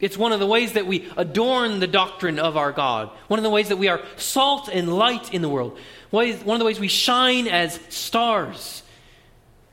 It's 0.00 0.18
one 0.18 0.32
of 0.32 0.40
the 0.40 0.46
ways 0.46 0.74
that 0.74 0.86
we 0.86 1.08
adorn 1.16 1.80
the 1.80 1.86
doctrine 1.86 2.38
of 2.38 2.58
our 2.58 2.72
God. 2.72 3.08
One 3.28 3.38
of 3.38 3.44
the 3.44 3.50
ways 3.50 3.68
that 3.68 3.78
we 3.78 3.88
are 3.88 4.02
salt 4.16 4.68
and 4.68 4.92
light 4.92 5.32
in 5.32 5.40
the 5.40 5.48
world. 5.48 5.78
One 6.10 6.28
of 6.28 6.58
the 6.58 6.64
ways 6.64 6.78
we 6.78 6.88
shine 6.88 7.48
as 7.48 7.80
stars 7.88 8.82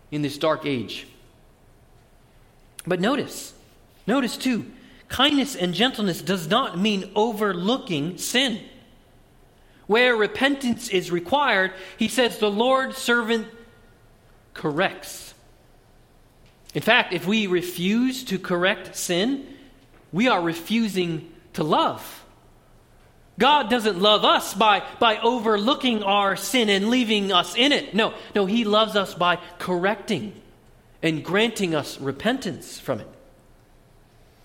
in 0.10 0.22
this 0.22 0.38
dark 0.38 0.66
age. 0.66 1.08
But 2.88 3.02
notice, 3.02 3.54
notice 4.08 4.38
too, 4.38 4.72
kindness 5.12 5.56
and 5.56 5.74
gentleness 5.74 6.22
does 6.22 6.48
not 6.48 6.80
mean 6.80 7.12
overlooking 7.16 8.18
sin. 8.18 8.60
Where 9.86 10.16
repentance 10.16 10.88
is 10.88 11.12
required, 11.12 11.74
he 11.98 12.08
says 12.08 12.38
the 12.38 12.50
Lord's 12.50 12.98
servant 12.98 13.48
corrects. 14.54 15.34
In 16.74 16.82
fact, 16.82 17.12
if 17.12 17.28
we 17.28 17.48
refuse 17.48 18.24
to 18.26 18.40
correct 18.40 18.96
sin, 18.96 19.46
we 20.14 20.30
are 20.30 20.42
refusing 20.42 21.30
to 21.54 21.64
love. 21.64 22.24
God 23.38 23.70
doesn't 23.70 24.00
love 24.00 24.24
us 24.24 24.54
by, 24.54 24.82
by 25.00 25.18
overlooking 25.18 26.04
our 26.04 26.38
sin 26.38 26.70
and 26.70 26.90
leaving 26.90 27.34
us 27.34 27.56
in 27.56 27.74
it. 27.74 27.94
No, 27.94 28.14
no, 28.34 28.46
He 28.46 28.64
loves 28.64 28.96
us 28.96 29.14
by 29.14 29.40
correcting 29.60 30.34
and 31.04 31.22
granting 31.22 31.76
us 31.76 32.00
repentance 32.00 32.80
from 32.80 33.02
it. 33.02 33.08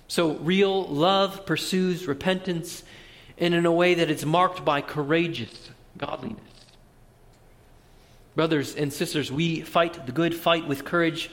So, 0.09 0.35
real 0.35 0.87
love 0.87 1.47
pursues 1.47 2.07
repentance 2.07 2.85
and 3.39 3.55
in 3.55 3.67
a 3.67 3.73
way 3.73 3.95
that 3.95 4.11
is 4.11 4.25
marked 4.25 4.65
by 4.65 4.81
courageous 4.81 5.71
godliness. 5.99 6.41
Brothers 8.35 8.75
and 8.75 8.93
sisters, 8.93 9.33
we 9.33 9.63
fight 9.63 10.07
the 10.07 10.13
good 10.13 10.35
fight 10.35 10.69
with 10.69 10.85
courage 10.85 11.31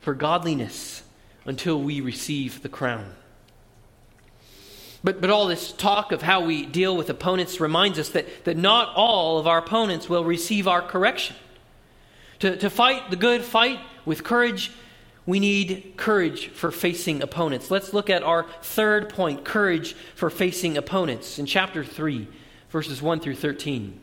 for 0.00 0.14
godliness 0.14 1.02
until 1.44 1.80
we 1.80 2.00
receive 2.00 2.62
the 2.62 2.68
crown. 2.68 3.14
But, 5.04 5.20
but 5.20 5.30
all 5.30 5.46
this 5.46 5.72
talk 5.72 6.12
of 6.12 6.22
how 6.22 6.44
we 6.44 6.64
deal 6.64 6.96
with 6.96 7.10
opponents 7.10 7.60
reminds 7.60 7.98
us 7.98 8.10
that, 8.10 8.44
that 8.44 8.56
not 8.56 8.94
all 8.94 9.38
of 9.38 9.46
our 9.46 9.58
opponents 9.58 10.08
will 10.08 10.24
receive 10.24 10.68
our 10.68 10.80
correction. 10.80 11.34
To, 12.40 12.56
to 12.56 12.70
fight 12.70 13.10
the 13.10 13.16
good 13.16 13.42
fight 13.42 13.80
with 14.04 14.22
courage 14.22 14.70
we 15.24 15.38
need 15.38 15.94
courage 15.96 16.48
for 16.48 16.70
facing 16.70 17.22
opponents. 17.22 17.70
Let's 17.70 17.92
look 17.92 18.10
at 18.10 18.22
our 18.22 18.46
third 18.62 19.08
point 19.08 19.44
courage 19.44 19.94
for 20.14 20.30
facing 20.30 20.76
opponents 20.76 21.38
in 21.38 21.46
chapter 21.46 21.84
3, 21.84 22.26
verses 22.70 23.00
1 23.00 23.20
through 23.20 23.36
13. 23.36 24.00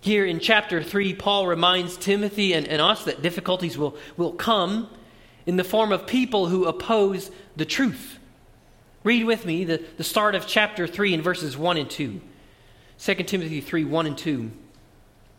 Here 0.00 0.24
in 0.24 0.40
chapter 0.40 0.82
3, 0.82 1.14
Paul 1.14 1.46
reminds 1.46 1.96
Timothy 1.96 2.52
and, 2.52 2.66
and 2.68 2.80
us 2.80 3.04
that 3.04 3.22
difficulties 3.22 3.76
will, 3.76 3.96
will 4.16 4.32
come 4.32 4.88
in 5.46 5.56
the 5.56 5.64
form 5.64 5.92
of 5.92 6.06
people 6.06 6.46
who 6.46 6.64
oppose 6.64 7.30
the 7.56 7.64
truth. 7.64 8.18
Read 9.04 9.24
with 9.24 9.44
me 9.44 9.64
the, 9.64 9.82
the 9.96 10.04
start 10.04 10.34
of 10.34 10.46
chapter 10.46 10.86
3 10.86 11.14
in 11.14 11.22
verses 11.22 11.56
1 11.56 11.76
and 11.76 11.90
2. 11.90 12.20
2 12.98 13.14
Timothy 13.14 13.60
3 13.60 13.84
1 13.84 14.06
and 14.06 14.16
2. 14.16 14.50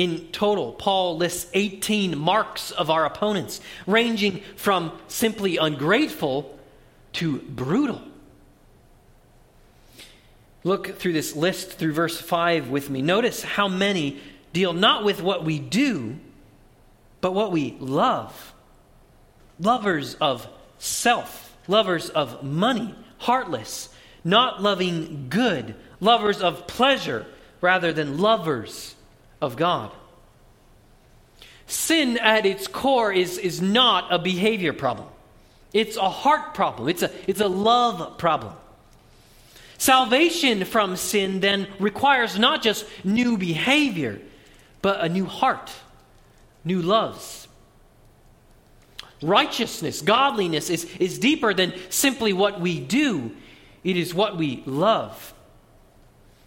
In 0.00 0.28
total, 0.32 0.72
Paul 0.72 1.18
lists 1.18 1.50
18 1.52 2.16
marks 2.16 2.70
of 2.70 2.88
our 2.88 3.04
opponents, 3.04 3.60
ranging 3.86 4.40
from 4.56 4.98
simply 5.08 5.58
ungrateful 5.58 6.58
to 7.12 7.40
brutal. 7.40 8.00
Look 10.64 10.98
through 10.98 11.12
this 11.12 11.36
list 11.36 11.72
through 11.72 11.92
verse 11.92 12.18
5 12.18 12.70
with 12.70 12.88
me. 12.88 13.02
Notice 13.02 13.42
how 13.42 13.68
many 13.68 14.22
deal 14.54 14.72
not 14.72 15.04
with 15.04 15.20
what 15.20 15.44
we 15.44 15.58
do, 15.58 16.16
but 17.20 17.34
what 17.34 17.52
we 17.52 17.76
love. 17.78 18.54
Lovers 19.58 20.14
of 20.14 20.48
self, 20.78 21.54
lovers 21.68 22.08
of 22.08 22.42
money, 22.42 22.94
heartless, 23.18 23.90
not 24.24 24.62
loving 24.62 25.26
good, 25.28 25.74
lovers 26.00 26.40
of 26.40 26.66
pleasure 26.66 27.26
rather 27.60 27.92
than 27.92 28.16
lovers 28.16 28.94
of 29.40 29.56
God. 29.56 29.92
Sin 31.66 32.18
at 32.18 32.46
its 32.46 32.66
core 32.66 33.12
is, 33.12 33.38
is 33.38 33.62
not 33.62 34.12
a 34.12 34.18
behavior 34.18 34.72
problem. 34.72 35.08
It's 35.72 35.96
a 35.96 36.10
heart 36.10 36.54
problem. 36.54 36.88
It's 36.88 37.02
a, 37.02 37.10
it's 37.28 37.40
a 37.40 37.48
love 37.48 38.18
problem. 38.18 38.54
Salvation 39.78 40.64
from 40.64 40.96
sin 40.96 41.40
then 41.40 41.66
requires 41.78 42.38
not 42.38 42.60
just 42.60 42.84
new 43.04 43.38
behavior, 43.38 44.20
but 44.82 45.00
a 45.00 45.08
new 45.08 45.24
heart, 45.24 45.72
new 46.64 46.82
loves. 46.82 47.48
Righteousness, 49.22 50.02
godliness 50.02 50.70
is, 50.70 50.84
is 50.96 51.18
deeper 51.18 51.54
than 51.54 51.72
simply 51.88 52.32
what 52.32 52.60
we 52.60 52.80
do, 52.80 53.30
it 53.84 53.96
is 53.96 54.12
what 54.12 54.36
we 54.36 54.62
love. 54.66 55.32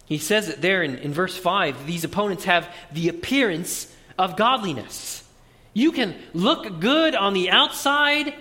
He 0.06 0.18
says 0.18 0.48
it 0.48 0.60
there 0.60 0.82
in, 0.82 0.96
in 0.96 1.12
verse 1.12 1.36
5 1.36 1.86
these 1.86 2.04
opponents 2.04 2.44
have 2.44 2.68
the 2.92 3.08
appearance 3.08 3.92
of 4.18 4.36
godliness. 4.36 5.22
You 5.72 5.92
can 5.92 6.14
look 6.32 6.80
good 6.80 7.14
on 7.14 7.34
the 7.34 7.50
outside, 7.50 8.34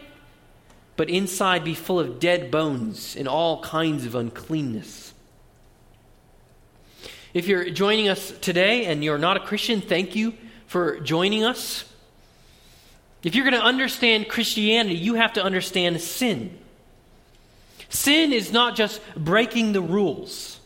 but 0.96 1.10
inside 1.10 1.64
be 1.64 1.74
full 1.74 2.00
of 2.00 2.20
dead 2.20 2.52
bones 2.52 3.16
and 3.16 3.28
all 3.28 3.62
kinds 3.62 4.06
of 4.06 4.14
uncleanness. 4.14 5.14
If 7.34 7.48
you're 7.48 7.72
joining 7.72 8.10
us 8.10 8.32
today 8.42 8.86
and 8.86 9.04
you're 9.04 9.18
not 9.18 9.38
a 9.38 9.40
Christian, 9.40 9.82
thank 9.82 10.16
you 10.16 10.36
for 10.68 11.00
joining 11.00 11.44
us. 11.44 11.86
If 13.24 13.34
you're 13.34 13.50
going 13.50 13.60
to 13.60 13.66
understand 13.66 14.28
Christianity, 14.28 14.96
you 14.96 15.16
have 15.16 15.34
to 15.34 15.44
understand 15.44 16.00
sin. 16.02 16.58
Sin 17.90 18.34
is 18.34 18.52
not 18.52 18.76
just 18.76 19.02
breaking 19.16 19.72
the 19.72 19.82
rules. 19.82 20.60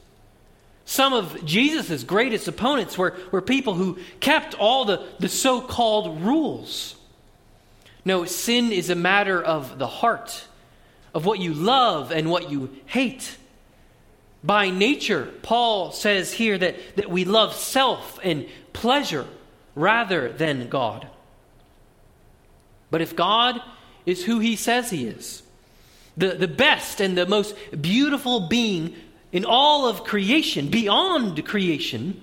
Some 0.88 1.12
of 1.12 1.44
Jesus' 1.44 2.06
greatest 2.06 2.48
opponents 2.48 2.98
were, 2.98 3.14
were 3.30 3.42
people 3.42 3.74
who 3.74 4.00
kept 4.22 4.54
all 4.54 4.86
the, 4.86 5.06
the 5.20 5.28
so 5.28 5.60
called 5.60 6.22
rules. 6.22 6.96
No, 8.06 8.24
sin 8.24 8.72
is 8.72 8.90
a 8.90 8.96
matter 8.96 9.44
of 9.44 9.80
the 9.80 9.86
heart, 9.86 10.48
of 11.14 11.26
what 11.26 11.40
you 11.40 11.54
love 11.54 12.12
and 12.12 12.32
what 12.32 12.50
you 12.50 12.70
hate. 12.86 13.36
By 14.46 14.70
nature, 14.70 15.30
Paul 15.42 15.92
says 15.92 16.32
here 16.32 16.58
that, 16.58 16.78
that 16.96 17.10
we 17.10 17.26
love 17.26 17.54
self 17.54 18.18
and 18.24 18.48
pleasure 18.72 19.28
rather 19.76 20.32
than 20.32 20.70
God. 20.70 21.06
But 22.90 23.02
if 23.02 23.14
God 23.14 23.62
is 24.06 24.24
who 24.24 24.40
he 24.40 24.56
says 24.56 24.90
he 24.90 25.06
is, 25.06 25.44
the, 26.16 26.30
the 26.30 26.48
best 26.48 27.02
and 27.02 27.18
the 27.18 27.26
most 27.26 27.58
beautiful 27.82 28.48
being 28.48 28.96
in 29.32 29.46
all 29.46 29.88
of 29.88 30.04
creation, 30.04 30.70
beyond 30.70 31.46
creation, 31.46 32.22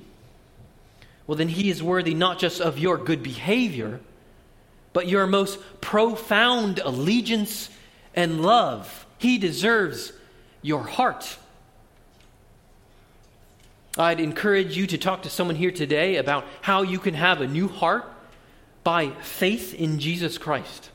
well, 1.26 1.36
then 1.36 1.48
he 1.48 1.70
is 1.70 1.82
worthy 1.82 2.14
not 2.14 2.38
just 2.38 2.60
of 2.60 2.78
your 2.78 2.98
good 2.98 3.22
behavior, 3.22 4.00
but 4.92 5.08
your 5.08 5.26
most 5.26 5.58
profound 5.80 6.78
allegiance 6.78 7.70
and 8.14 8.42
love. 8.42 9.06
He 9.18 9.38
deserves 9.38 10.12
your 10.62 10.82
heart. 10.82 11.38
I'd 13.96 14.20
encourage 14.20 14.76
you 14.76 14.86
to 14.88 14.98
talk 14.98 15.22
to 15.22 15.30
someone 15.30 15.56
here 15.56 15.70
today 15.70 16.16
about 16.16 16.44
how 16.62 16.82
you 16.82 16.98
can 16.98 17.14
have 17.14 17.40
a 17.40 17.46
new 17.46 17.68
heart 17.68 18.04
by 18.82 19.10
faith 19.22 19.72
in 19.72 19.98
Jesus 19.98 20.36
Christ. 20.36 20.90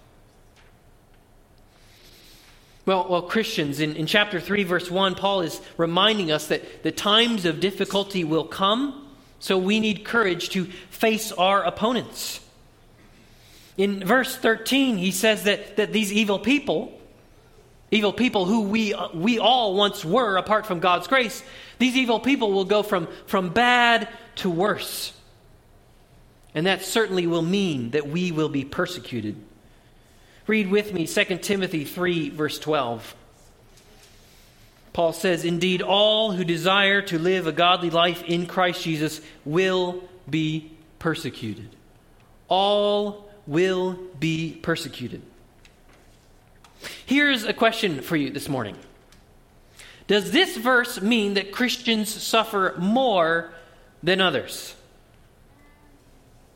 Well, 2.89 3.06
well 3.08 3.21
Christians, 3.21 3.82
in, 3.82 3.95
in 3.95 4.08
chapter 4.08 4.39
3, 4.39 4.63
verse 4.63 4.89
1, 4.89 5.13
Paul 5.13 5.41
is 5.41 5.62
reminding 5.78 6.32
us 6.32 6.47
that 6.47 6.82
the 6.82 6.91
times 6.91 7.45
of 7.45 7.60
difficulty 7.60 8.23
will 8.23 8.45
come, 8.45 9.08
so 9.38 9.60
we 9.60 9.80
need 9.80 10.04
courage 10.04 10.49
to 10.49 10.65
face 10.89 11.32
our 11.32 11.63
opponents. 11.63 12.39
In 13.78 14.04
verse 14.04 14.36
13, 14.36 14.97
he 14.97 15.12
says 15.12 15.43
that, 15.43 15.78
that 15.78 15.93
these 15.93 16.12
evil 16.12 16.39
people, 16.39 16.99
evil 17.91 18.12
people 18.12 18.45
who 18.45 18.62
we, 18.62 18.95
we 19.13 19.38
all 19.38 19.75
once 19.75 20.04
were 20.04 20.38
apart 20.38 20.65
from 20.65 20.80
God's 20.80 21.08
grace, 21.08 21.43
these 21.78 21.95
evil 21.95 22.19
people 22.19 22.54
will 22.54 22.65
go 22.65 22.82
from, 22.82 23.08
from 23.28 23.49
bad 23.49 24.10
to 24.38 24.49
worse. 24.49 25.13
And 26.56 26.65
that 26.65 26.82
certainly 26.82 27.28
will 27.28 27.43
mean 27.43 27.91
that 27.91 28.08
we 28.08 28.32
will 28.32 28.49
be 28.49 28.65
persecuted. 28.65 29.36
Read 30.49 30.71
with 30.71 30.93
me 30.93 31.05
2 31.05 31.38
Timothy 31.38 31.85
3, 31.85 32.29
verse 32.29 32.57
12. 32.57 33.15
Paul 34.93 35.13
says, 35.13 35.45
Indeed, 35.45 35.83
all 35.83 36.31
who 36.31 36.43
desire 36.43 37.03
to 37.03 37.19
live 37.19 37.45
a 37.45 37.51
godly 37.51 37.91
life 37.91 38.23
in 38.23 38.47
Christ 38.47 38.83
Jesus 38.83 39.21
will 39.45 40.03
be 40.27 40.71
persecuted. 40.97 41.69
All 42.47 43.29
will 43.45 43.99
be 44.19 44.57
persecuted. 44.63 45.21
Here's 47.05 47.43
a 47.43 47.53
question 47.53 48.01
for 48.01 48.15
you 48.15 48.31
this 48.31 48.49
morning 48.49 48.75
Does 50.07 50.31
this 50.31 50.57
verse 50.57 50.99
mean 50.99 51.35
that 51.35 51.51
Christians 51.51 52.09
suffer 52.09 52.73
more 52.79 53.51
than 54.01 54.19
others? 54.19 54.73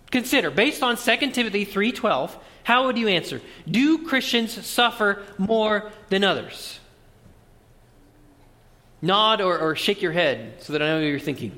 Consider, 0.09 0.49
based 0.49 0.81
on 0.81 0.97
2 0.97 1.31
Timothy 1.31 1.63
3:12, 1.63 2.31
how 2.63 2.85
would 2.85 2.97
you 2.97 3.07
answer? 3.09 3.41
Do 3.69 4.05
Christians 4.05 4.65
suffer 4.65 5.23
more 5.37 5.91
than 6.09 6.23
others? 6.23 6.79
Nod 9.01 9.41
or, 9.41 9.59
or 9.59 9.75
shake 9.75 10.01
your 10.01 10.13
head 10.13 10.63
so 10.63 10.73
that 10.73 10.81
I 10.81 10.87
know 10.87 10.95
what 10.95 11.01
you're 11.01 11.19
thinking. 11.19 11.51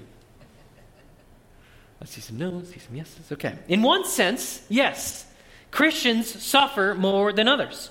Let's 2.01 2.13
see 2.13 2.21
some 2.21 2.37
no's, 2.37 2.69
see 2.69 2.79
some 2.79 2.95
yeses. 2.95 3.31
Okay. 3.31 3.55
In 3.67 3.81
one 3.81 4.03
sense, 4.05 4.63
yes, 4.67 5.25
Christians 5.71 6.43
suffer 6.43 6.95
more 6.95 7.31
than 7.31 7.47
others. 7.47 7.89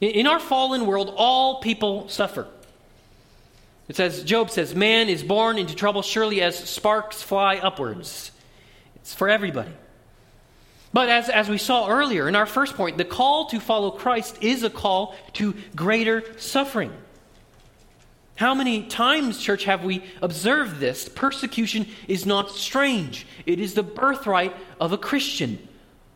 In 0.00 0.26
our 0.26 0.40
fallen 0.40 0.86
world, 0.86 1.12
all 1.16 1.60
people 1.60 2.08
suffer. 2.08 2.46
It 3.88 3.96
says, 3.96 4.22
Job 4.22 4.50
says, 4.50 4.74
Man 4.74 5.08
is 5.08 5.22
born 5.22 5.58
into 5.58 5.74
trouble 5.74 6.02
surely 6.02 6.40
as 6.40 6.56
sparks 6.56 7.22
fly 7.22 7.56
upwards. 7.56 8.30
It's 8.96 9.14
for 9.14 9.28
everybody. 9.28 9.72
But 10.94 11.08
as, 11.08 11.28
as 11.28 11.48
we 11.48 11.58
saw 11.58 11.88
earlier 11.88 12.28
in 12.28 12.36
our 12.36 12.46
first 12.46 12.76
point, 12.76 12.98
the 12.98 13.04
call 13.04 13.46
to 13.46 13.58
follow 13.58 13.90
Christ 13.90 14.38
is 14.40 14.62
a 14.62 14.70
call 14.70 15.16
to 15.32 15.54
greater 15.74 16.22
suffering. 16.38 16.92
How 18.36 18.54
many 18.54 18.84
times, 18.84 19.40
church, 19.40 19.64
have 19.64 19.82
we 19.82 20.04
observed 20.22 20.78
this? 20.78 21.08
Persecution 21.08 21.88
is 22.06 22.24
not 22.24 22.52
strange, 22.52 23.26
it 23.44 23.58
is 23.58 23.74
the 23.74 23.82
birthright 23.82 24.54
of 24.80 24.92
a 24.92 24.98
Christian. 24.98 25.58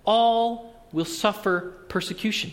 All 0.05 0.73
will 0.93 1.05
suffer 1.05 1.75
persecution. 1.89 2.53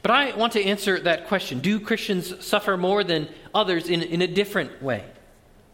But 0.00 0.10
I 0.10 0.34
want 0.36 0.54
to 0.54 0.64
answer 0.64 0.98
that 1.00 1.28
question 1.28 1.60
Do 1.60 1.78
Christians 1.80 2.42
suffer 2.42 2.78
more 2.78 3.04
than 3.04 3.28
others 3.54 3.90
in, 3.90 4.02
in 4.02 4.22
a 4.22 4.26
different 4.26 4.82
way 4.82 5.04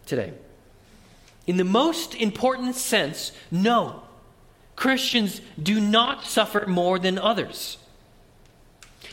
today? 0.06 0.32
In 1.46 1.56
the 1.56 1.64
most 1.64 2.16
important 2.16 2.74
sense, 2.74 3.30
no. 3.52 4.02
Christians 4.76 5.40
do 5.60 5.80
not 5.80 6.24
suffer 6.24 6.66
more 6.66 6.98
than 6.98 7.18
others. 7.18 7.78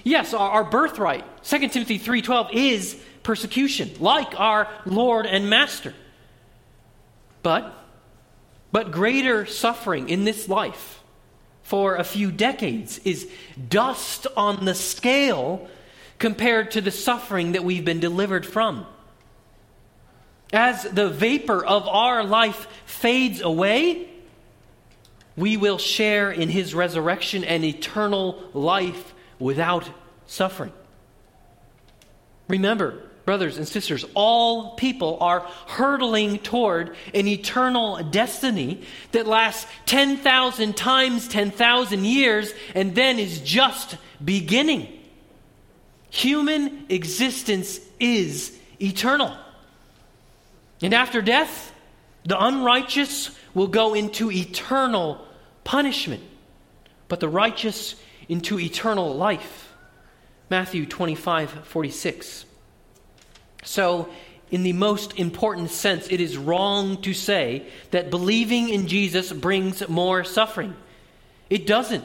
Yes, 0.03 0.33
our, 0.33 0.51
our 0.51 0.63
birthright, 0.63 1.23
2 1.43 1.69
Timothy 1.69 1.97
3:12 1.97 2.49
is 2.53 3.01
persecution, 3.23 3.91
like 3.99 4.39
our 4.39 4.67
Lord 4.85 5.25
and 5.25 5.49
Master. 5.49 5.93
But 7.41 7.73
but 8.71 8.91
greater 8.91 9.45
suffering 9.45 10.09
in 10.09 10.25
this 10.25 10.49
life 10.49 11.01
for 11.61 11.95
a 11.95 12.03
few 12.03 12.31
decades 12.31 12.99
is 12.99 13.29
dust 13.69 14.27
on 14.35 14.65
the 14.65 14.75
scale 14.75 15.69
compared 16.19 16.71
to 16.71 16.81
the 16.81 16.91
suffering 16.91 17.53
that 17.53 17.63
we've 17.63 17.85
been 17.85 17.99
delivered 17.99 18.45
from. 18.45 18.85
As 20.51 20.83
the 20.83 21.09
vapor 21.09 21.63
of 21.65 21.87
our 21.87 22.23
life 22.23 22.67
fades 22.85 23.41
away, 23.41 24.09
we 25.35 25.57
will 25.57 25.77
share 25.77 26.31
in 26.31 26.49
his 26.49 26.75
resurrection 26.75 27.43
and 27.43 27.63
eternal 27.65 28.43
life 28.53 29.13
without 29.39 29.89
suffering. 30.27 30.71
Remember, 32.47 33.01
brothers 33.25 33.57
and 33.57 33.67
sisters, 33.67 34.05
all 34.13 34.75
people 34.75 35.17
are 35.21 35.41
hurtling 35.67 36.39
toward 36.39 36.95
an 37.13 37.27
eternal 37.27 38.03
destiny 38.03 38.83
that 39.11 39.25
lasts 39.25 39.65
10,000 39.85 40.75
times 40.75 41.27
10,000 41.27 42.05
years 42.05 42.53
and 42.75 42.93
then 42.93 43.19
is 43.19 43.39
just 43.39 43.97
beginning. 44.23 44.99
Human 46.09 46.85
existence 46.89 47.79
is 47.99 48.55
eternal. 48.79 49.35
And 50.81 50.93
after 50.93 51.21
death, 51.21 51.73
the 52.25 52.41
unrighteous 52.41 53.31
will 53.53 53.67
go 53.67 53.93
into 53.93 54.31
eternal 54.31 55.25
punishment, 55.63 56.23
but 57.07 57.19
the 57.19 57.29
righteous 57.29 57.95
into 58.27 58.59
eternal 58.59 59.15
life. 59.15 59.73
Matthew 60.49 60.85
25, 60.85 61.49
46. 61.65 62.45
So, 63.63 64.09
in 64.51 64.63
the 64.63 64.73
most 64.73 65.17
important 65.17 65.71
sense, 65.71 66.07
it 66.11 66.21
is 66.21 66.37
wrong 66.37 67.01
to 67.01 67.13
say 67.13 67.65
that 67.89 68.11
believing 68.11 68.69
in 68.69 68.87
Jesus 68.87 69.31
brings 69.31 69.87
more 69.89 70.23
suffering. 70.23 70.75
It 71.49 71.65
doesn't. 71.65 72.03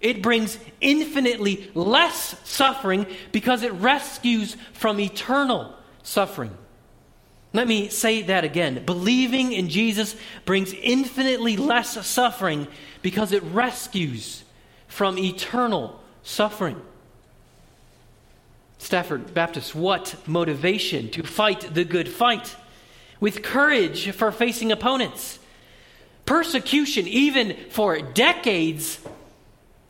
It 0.00 0.22
brings 0.22 0.58
infinitely 0.80 1.70
less 1.74 2.34
suffering 2.42 3.06
because 3.30 3.62
it 3.62 3.72
rescues 3.74 4.56
from 4.72 4.98
eternal 4.98 5.72
suffering. 6.02 6.56
Let 7.52 7.68
me 7.68 7.88
say 7.88 8.22
that 8.22 8.44
again. 8.44 8.84
Believing 8.84 9.52
in 9.52 9.68
Jesus 9.68 10.16
brings 10.44 10.72
infinitely 10.72 11.56
less 11.56 12.04
suffering 12.06 12.66
because 13.02 13.32
it 13.32 13.42
rescues 13.42 14.44
from 14.88 15.18
eternal 15.18 16.00
suffering. 16.22 16.80
Stafford 18.78 19.32
Baptist, 19.34 19.74
what 19.74 20.16
motivation 20.26 21.10
to 21.10 21.22
fight 21.22 21.74
the 21.74 21.84
good 21.84 22.08
fight 22.08 22.56
with 23.20 23.42
courage 23.42 24.10
for 24.10 24.32
facing 24.32 24.72
opponents. 24.72 25.38
Persecution, 26.26 27.06
even 27.06 27.56
for 27.70 28.00
decades, 28.00 28.98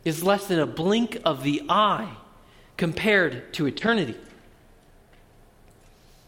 is 0.05 0.23
less 0.23 0.47
than 0.47 0.59
a 0.59 0.65
blink 0.65 1.19
of 1.25 1.43
the 1.43 1.63
eye 1.69 2.15
compared 2.77 3.53
to 3.53 3.65
eternity. 3.65 4.15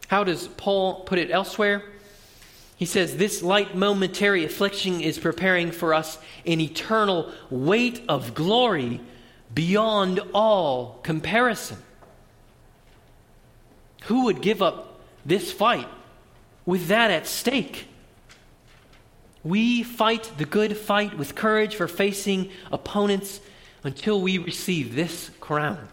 How 0.08 0.24
does 0.24 0.48
Paul 0.48 1.00
put 1.00 1.18
it 1.18 1.30
elsewhere? 1.30 1.82
He 2.76 2.84
says, 2.84 3.16
This 3.16 3.42
light 3.42 3.74
momentary 3.74 4.44
affliction 4.44 5.00
is 5.00 5.18
preparing 5.18 5.70
for 5.72 5.94
us 5.94 6.18
an 6.46 6.60
eternal 6.60 7.32
weight 7.50 8.02
of 8.08 8.34
glory 8.34 9.00
beyond 9.54 10.20
all 10.34 11.00
comparison. 11.02 11.78
Who 14.04 14.24
would 14.24 14.42
give 14.42 14.62
up 14.62 15.00
this 15.24 15.50
fight 15.50 15.88
with 16.64 16.88
that 16.88 17.10
at 17.10 17.26
stake? 17.26 17.88
We 19.42 19.82
fight 19.82 20.30
the 20.38 20.44
good 20.44 20.76
fight 20.76 21.16
with 21.16 21.34
courage 21.34 21.74
for 21.74 21.88
facing 21.88 22.50
opponents 22.70 23.40
until 23.82 24.20
we 24.20 24.38
receive 24.38 24.94
this 24.94 25.30
crown. 25.40 25.88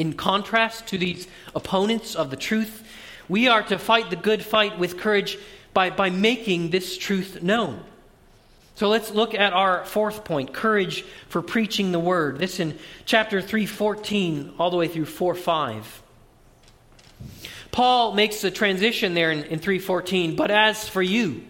In 0.00 0.14
contrast 0.14 0.86
to 0.86 0.96
these 0.96 1.28
opponents 1.54 2.14
of 2.14 2.30
the 2.30 2.36
truth, 2.36 2.88
we 3.28 3.48
are 3.48 3.62
to 3.64 3.78
fight 3.78 4.08
the 4.08 4.16
good 4.16 4.42
fight 4.42 4.78
with 4.78 4.96
courage 4.96 5.36
by, 5.74 5.90
by 5.90 6.08
making 6.08 6.70
this 6.70 6.96
truth 6.96 7.42
known. 7.42 7.84
So 8.76 8.88
let's 8.88 9.10
look 9.10 9.34
at 9.34 9.52
our 9.52 9.84
fourth 9.84 10.24
point 10.24 10.54
courage 10.54 11.04
for 11.28 11.42
preaching 11.42 11.92
the 11.92 11.98
word. 11.98 12.38
This 12.38 12.60
in 12.60 12.78
chapter 13.04 13.42
3:14 13.42 14.54
all 14.58 14.70
the 14.70 14.78
way 14.78 14.88
through 14.88 15.04
4:5. 15.04 15.84
Paul 17.70 18.14
makes 18.14 18.42
a 18.42 18.50
transition 18.50 19.12
there 19.12 19.30
in, 19.30 19.44
in 19.44 19.60
3:14, 19.60 20.34
but 20.34 20.50
as 20.50 20.88
for 20.88 21.02
you, 21.02 21.42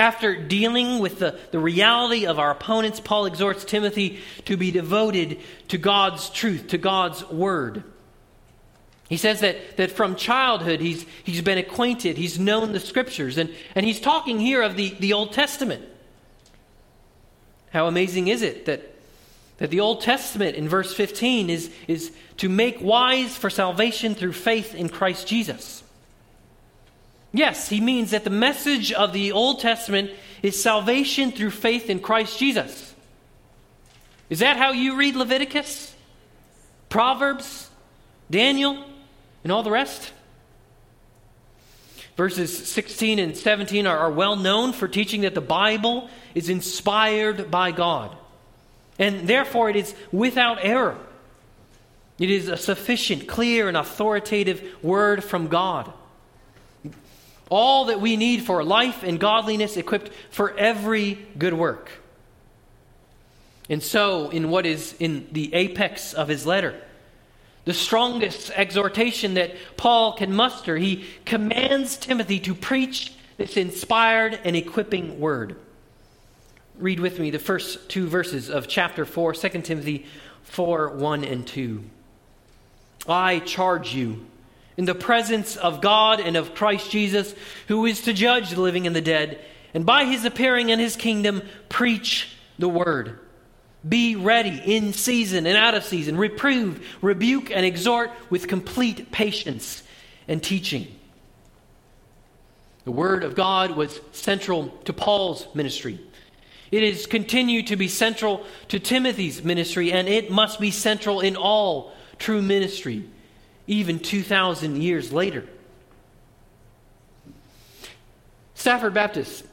after 0.00 0.34
dealing 0.34 0.98
with 0.98 1.18
the, 1.18 1.38
the 1.52 1.58
reality 1.58 2.26
of 2.26 2.38
our 2.38 2.50
opponents, 2.50 2.98
Paul 2.98 3.26
exhorts 3.26 3.64
Timothy 3.64 4.18
to 4.46 4.56
be 4.56 4.70
devoted 4.70 5.38
to 5.68 5.78
God's 5.78 6.30
truth, 6.30 6.68
to 6.68 6.78
God's 6.78 7.24
word. 7.28 7.84
He 9.08 9.16
says 9.16 9.40
that, 9.40 9.76
that 9.76 9.90
from 9.90 10.16
childhood 10.16 10.80
he's, 10.80 11.04
he's 11.24 11.42
been 11.42 11.58
acquainted, 11.58 12.16
he's 12.16 12.38
known 12.38 12.72
the 12.72 12.80
scriptures, 12.80 13.38
and, 13.38 13.54
and 13.74 13.84
he's 13.84 14.00
talking 14.00 14.38
here 14.38 14.62
of 14.62 14.76
the, 14.76 14.96
the 15.00 15.12
Old 15.12 15.32
Testament. 15.32 15.84
How 17.72 17.86
amazing 17.86 18.28
is 18.28 18.42
it 18.42 18.66
that, 18.66 18.94
that 19.58 19.70
the 19.70 19.80
Old 19.80 20.00
Testament 20.00 20.56
in 20.56 20.68
verse 20.68 20.94
15 20.94 21.50
is, 21.50 21.70
is 21.86 22.12
to 22.38 22.48
make 22.48 22.80
wise 22.80 23.36
for 23.36 23.50
salvation 23.50 24.14
through 24.14 24.32
faith 24.32 24.74
in 24.74 24.88
Christ 24.88 25.26
Jesus? 25.26 25.82
Yes, 27.32 27.68
he 27.68 27.80
means 27.80 28.10
that 28.10 28.24
the 28.24 28.30
message 28.30 28.92
of 28.92 29.12
the 29.12 29.32
Old 29.32 29.60
Testament 29.60 30.10
is 30.42 30.60
salvation 30.60 31.30
through 31.30 31.50
faith 31.50 31.88
in 31.88 32.00
Christ 32.00 32.38
Jesus. 32.38 32.94
Is 34.28 34.40
that 34.40 34.56
how 34.56 34.72
you 34.72 34.96
read 34.96 35.16
Leviticus, 35.16 35.94
Proverbs, 36.88 37.68
Daniel, 38.30 38.84
and 39.44 39.52
all 39.52 39.62
the 39.62 39.70
rest? 39.70 40.12
Verses 42.16 42.68
16 42.68 43.18
and 43.18 43.36
17 43.36 43.86
are, 43.86 43.96
are 43.96 44.10
well 44.10 44.36
known 44.36 44.72
for 44.72 44.88
teaching 44.88 45.22
that 45.22 45.34
the 45.34 45.40
Bible 45.40 46.10
is 46.34 46.48
inspired 46.48 47.50
by 47.50 47.70
God, 47.70 48.16
and 48.98 49.26
therefore 49.28 49.70
it 49.70 49.76
is 49.76 49.94
without 50.10 50.58
error. 50.62 50.98
It 52.18 52.30
is 52.30 52.48
a 52.48 52.56
sufficient, 52.56 53.26
clear, 53.26 53.68
and 53.68 53.76
authoritative 53.76 54.62
word 54.82 55.24
from 55.24 55.48
God 55.48 55.90
all 57.50 57.86
that 57.86 58.00
we 58.00 58.16
need 58.16 58.46
for 58.46 58.64
life 58.64 59.02
and 59.02 59.20
godliness, 59.20 59.76
equipped 59.76 60.10
for 60.30 60.56
every 60.56 61.14
good 61.36 61.52
work. 61.52 61.90
And 63.68 63.82
so, 63.82 64.30
in 64.30 64.50
what 64.50 64.66
is 64.66 64.94
in 64.98 65.28
the 65.32 65.52
apex 65.52 66.14
of 66.14 66.28
his 66.28 66.46
letter, 66.46 66.80
the 67.64 67.74
strongest 67.74 68.50
exhortation 68.54 69.34
that 69.34 69.54
Paul 69.76 70.14
can 70.14 70.34
muster, 70.34 70.76
he 70.76 71.04
commands 71.24 71.96
Timothy 71.96 72.40
to 72.40 72.54
preach 72.54 73.12
this 73.36 73.56
inspired 73.56 74.40
and 74.44 74.56
equipping 74.56 75.20
word. 75.20 75.56
Read 76.78 77.00
with 77.00 77.18
me 77.18 77.30
the 77.30 77.38
first 77.38 77.88
two 77.88 78.06
verses 78.06 78.48
of 78.48 78.66
chapter 78.66 79.04
4, 79.04 79.34
2 79.34 79.48
Timothy 79.62 80.06
4 80.42 80.90
1 80.90 81.24
and 81.24 81.46
2. 81.46 81.84
I 83.06 83.40
charge 83.40 83.94
you 83.94 84.26
in 84.80 84.86
the 84.86 84.94
presence 84.94 85.56
of 85.56 85.82
God 85.82 86.20
and 86.20 86.38
of 86.38 86.54
Christ 86.54 86.90
Jesus, 86.90 87.34
who 87.68 87.84
is 87.84 88.00
to 88.00 88.14
judge 88.14 88.48
the 88.48 88.62
living 88.62 88.86
and 88.86 88.96
the 88.96 89.02
dead, 89.02 89.38
and 89.74 89.84
by 89.84 90.06
his 90.06 90.24
appearing 90.24 90.70
in 90.70 90.78
his 90.78 90.96
kingdom, 90.96 91.42
preach 91.68 92.34
the 92.58 92.66
word. 92.66 93.18
Be 93.86 94.16
ready 94.16 94.58
in 94.64 94.94
season 94.94 95.46
and 95.46 95.54
out 95.54 95.74
of 95.74 95.84
season. 95.84 96.16
Reprove, 96.16 96.82
rebuke, 97.02 97.50
and 97.50 97.66
exhort 97.66 98.10
with 98.30 98.48
complete 98.48 99.12
patience 99.12 99.82
and 100.26 100.42
teaching. 100.42 100.86
The 102.86 102.92
Word 102.92 103.22
of 103.22 103.34
God 103.34 103.72
was 103.72 104.00
central 104.12 104.68
to 104.86 104.94
Paul's 104.94 105.46
ministry. 105.54 106.00
It 106.70 106.82
is 106.82 107.04
continued 107.04 107.66
to 107.66 107.76
be 107.76 107.88
central 107.88 108.46
to 108.68 108.80
Timothy's 108.80 109.44
ministry, 109.44 109.92
and 109.92 110.08
it 110.08 110.30
must 110.30 110.58
be 110.58 110.70
central 110.70 111.20
in 111.20 111.36
all 111.36 111.92
true 112.18 112.40
ministry 112.40 113.04
even 113.70 114.00
2,000 114.00 114.82
years 114.82 115.12
later. 115.12 115.44
Stafford 118.54 118.92
Baptist, 118.92 119.44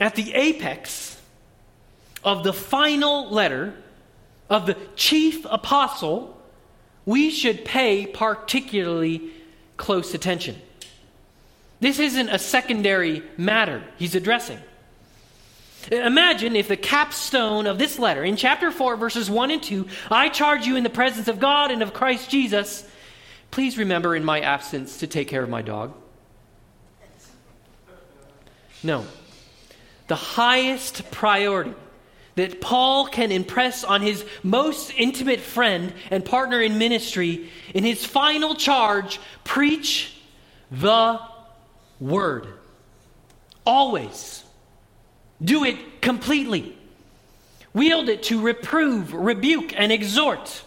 at 0.00 0.16
the 0.16 0.34
apex 0.34 1.22
of 2.24 2.42
the 2.42 2.52
final 2.52 3.30
letter 3.30 3.72
of 4.50 4.66
the 4.66 4.76
chief 4.96 5.46
apostle, 5.48 6.36
we 7.06 7.30
should 7.30 7.64
pay 7.64 8.06
particularly 8.06 9.30
close 9.76 10.14
attention. 10.14 10.60
This 11.78 12.00
isn't 12.00 12.30
a 12.30 12.40
secondary 12.40 13.22
matter 13.36 13.84
he's 13.98 14.16
addressing. 14.16 14.58
Imagine 15.92 16.56
if 16.56 16.66
the 16.66 16.76
capstone 16.76 17.68
of 17.68 17.78
this 17.78 18.00
letter, 18.00 18.24
in 18.24 18.34
chapter 18.34 18.72
4, 18.72 18.96
verses 18.96 19.30
1 19.30 19.52
and 19.52 19.62
2, 19.62 19.86
I 20.10 20.28
charge 20.28 20.66
you 20.66 20.74
in 20.74 20.82
the 20.82 20.90
presence 20.90 21.28
of 21.28 21.38
God 21.38 21.70
and 21.70 21.82
of 21.82 21.94
Christ 21.94 22.28
Jesus, 22.28 22.88
Please 23.54 23.78
remember 23.78 24.16
in 24.16 24.24
my 24.24 24.40
absence 24.40 24.96
to 24.98 25.06
take 25.06 25.28
care 25.28 25.40
of 25.40 25.48
my 25.48 25.62
dog. 25.62 25.94
No. 28.82 29.06
The 30.08 30.16
highest 30.16 31.08
priority 31.12 31.72
that 32.34 32.60
Paul 32.60 33.06
can 33.06 33.30
impress 33.30 33.84
on 33.84 34.02
his 34.02 34.24
most 34.42 34.92
intimate 34.96 35.38
friend 35.38 35.92
and 36.10 36.24
partner 36.24 36.60
in 36.60 36.78
ministry 36.78 37.48
in 37.72 37.84
his 37.84 38.04
final 38.04 38.56
charge 38.56 39.20
preach 39.44 40.16
the 40.72 41.20
word. 42.00 42.48
Always. 43.64 44.42
Do 45.40 45.62
it 45.62 46.02
completely. 46.02 46.76
Wield 47.72 48.08
it 48.08 48.24
to 48.24 48.40
reprove, 48.40 49.12
rebuke, 49.12 49.72
and 49.76 49.92
exhort. 49.92 50.64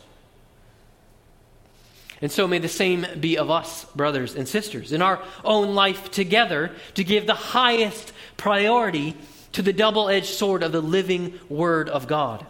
And 2.22 2.32
so 2.32 2.47
may 2.47 2.59
the 2.59 2.68
same 2.68 3.05
be 3.20 3.38
of 3.38 3.51
us, 3.51 3.86
brothers 3.95 4.36
and 4.36 4.47
sisters, 4.47 4.91
in 4.91 5.01
our 5.01 5.22
own 5.43 5.76
life 5.76 6.09
together 6.09 6.72
to 6.95 7.03
give 7.03 7.28
the 7.28 7.36
highest 7.36 8.11
priority 8.38 9.15
to 9.51 9.61
the 9.61 9.74
double 9.74 10.09
edged 10.09 10.28
sword 10.28 10.63
of 10.63 10.72
the 10.72 10.82
living 10.82 11.39
Word 11.49 11.89
of 11.89 12.07
God. 12.07 12.45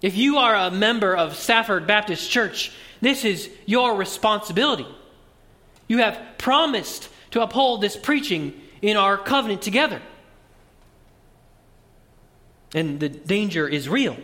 If 0.00 0.16
you 0.16 0.36
are 0.36 0.54
a 0.54 0.70
member 0.70 1.16
of 1.16 1.34
Stafford 1.34 1.86
Baptist 1.86 2.30
Church, 2.30 2.72
this 3.00 3.24
is 3.24 3.50
your 3.66 3.96
responsibility. 3.96 4.86
You 5.88 5.98
have 5.98 6.20
promised 6.36 7.08
to 7.30 7.42
uphold 7.42 7.80
this 7.80 7.96
preaching 7.96 8.60
in 8.82 8.96
our 8.96 9.16
covenant 9.16 9.62
together. 9.62 10.00
And 12.74 13.00
the 13.00 13.08
danger 13.08 13.66
is 13.66 13.88
real. 13.88 14.16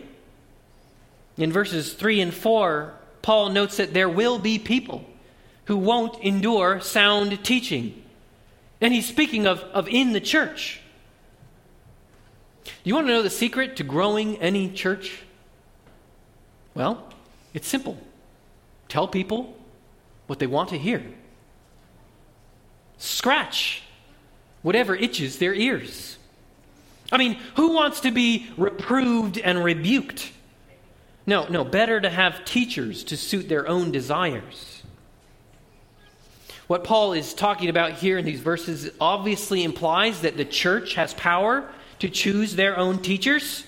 In 1.37 1.51
verses 1.51 1.93
3 1.93 2.21
and 2.21 2.33
4, 2.33 2.93
Paul 3.25 3.49
notes 3.49 3.77
that 3.77 3.91
there 3.91 4.07
will 4.07 4.37
be 4.37 4.59
people 4.59 5.03
who 5.63 5.77
won't 5.77 6.23
endure 6.23 6.79
sound 6.79 7.43
teaching. 7.43 8.03
And 8.79 8.93
he's 8.93 9.07
speaking 9.07 9.47
of, 9.47 9.61
of 9.73 9.87
in 9.87 10.13
the 10.13 10.21
church. 10.21 10.79
Do 12.65 12.71
you 12.83 12.93
want 12.93 13.07
to 13.07 13.13
know 13.13 13.23
the 13.23 13.31
secret 13.31 13.77
to 13.77 13.83
growing 13.83 14.37
any 14.37 14.69
church? 14.69 15.23
Well, 16.75 17.11
it's 17.51 17.67
simple 17.67 17.97
tell 18.89 19.07
people 19.07 19.57
what 20.27 20.37
they 20.37 20.45
want 20.45 20.69
to 20.69 20.77
hear, 20.77 21.03
scratch 22.99 23.81
whatever 24.61 24.95
itches 24.95 25.39
their 25.39 25.55
ears. 25.55 26.19
I 27.11 27.17
mean, 27.17 27.39
who 27.55 27.73
wants 27.73 28.01
to 28.01 28.11
be 28.11 28.45
reproved 28.55 29.39
and 29.39 29.63
rebuked? 29.63 30.31
No, 31.27 31.47
no, 31.47 31.63
better 31.63 31.99
to 31.99 32.09
have 32.09 32.45
teachers 32.45 33.03
to 33.05 33.17
suit 33.17 33.49
their 33.49 33.67
own 33.67 33.91
desires. 33.91 34.83
What 36.67 36.83
Paul 36.83 37.13
is 37.13 37.33
talking 37.33 37.69
about 37.69 37.93
here 37.93 38.17
in 38.17 38.25
these 38.25 38.39
verses 38.39 38.89
obviously 38.99 39.63
implies 39.63 40.21
that 40.21 40.37
the 40.37 40.45
church 40.45 40.95
has 40.95 41.13
power 41.13 41.69
to 41.99 42.09
choose 42.09 42.55
their 42.55 42.77
own 42.77 43.01
teachers. 43.01 43.63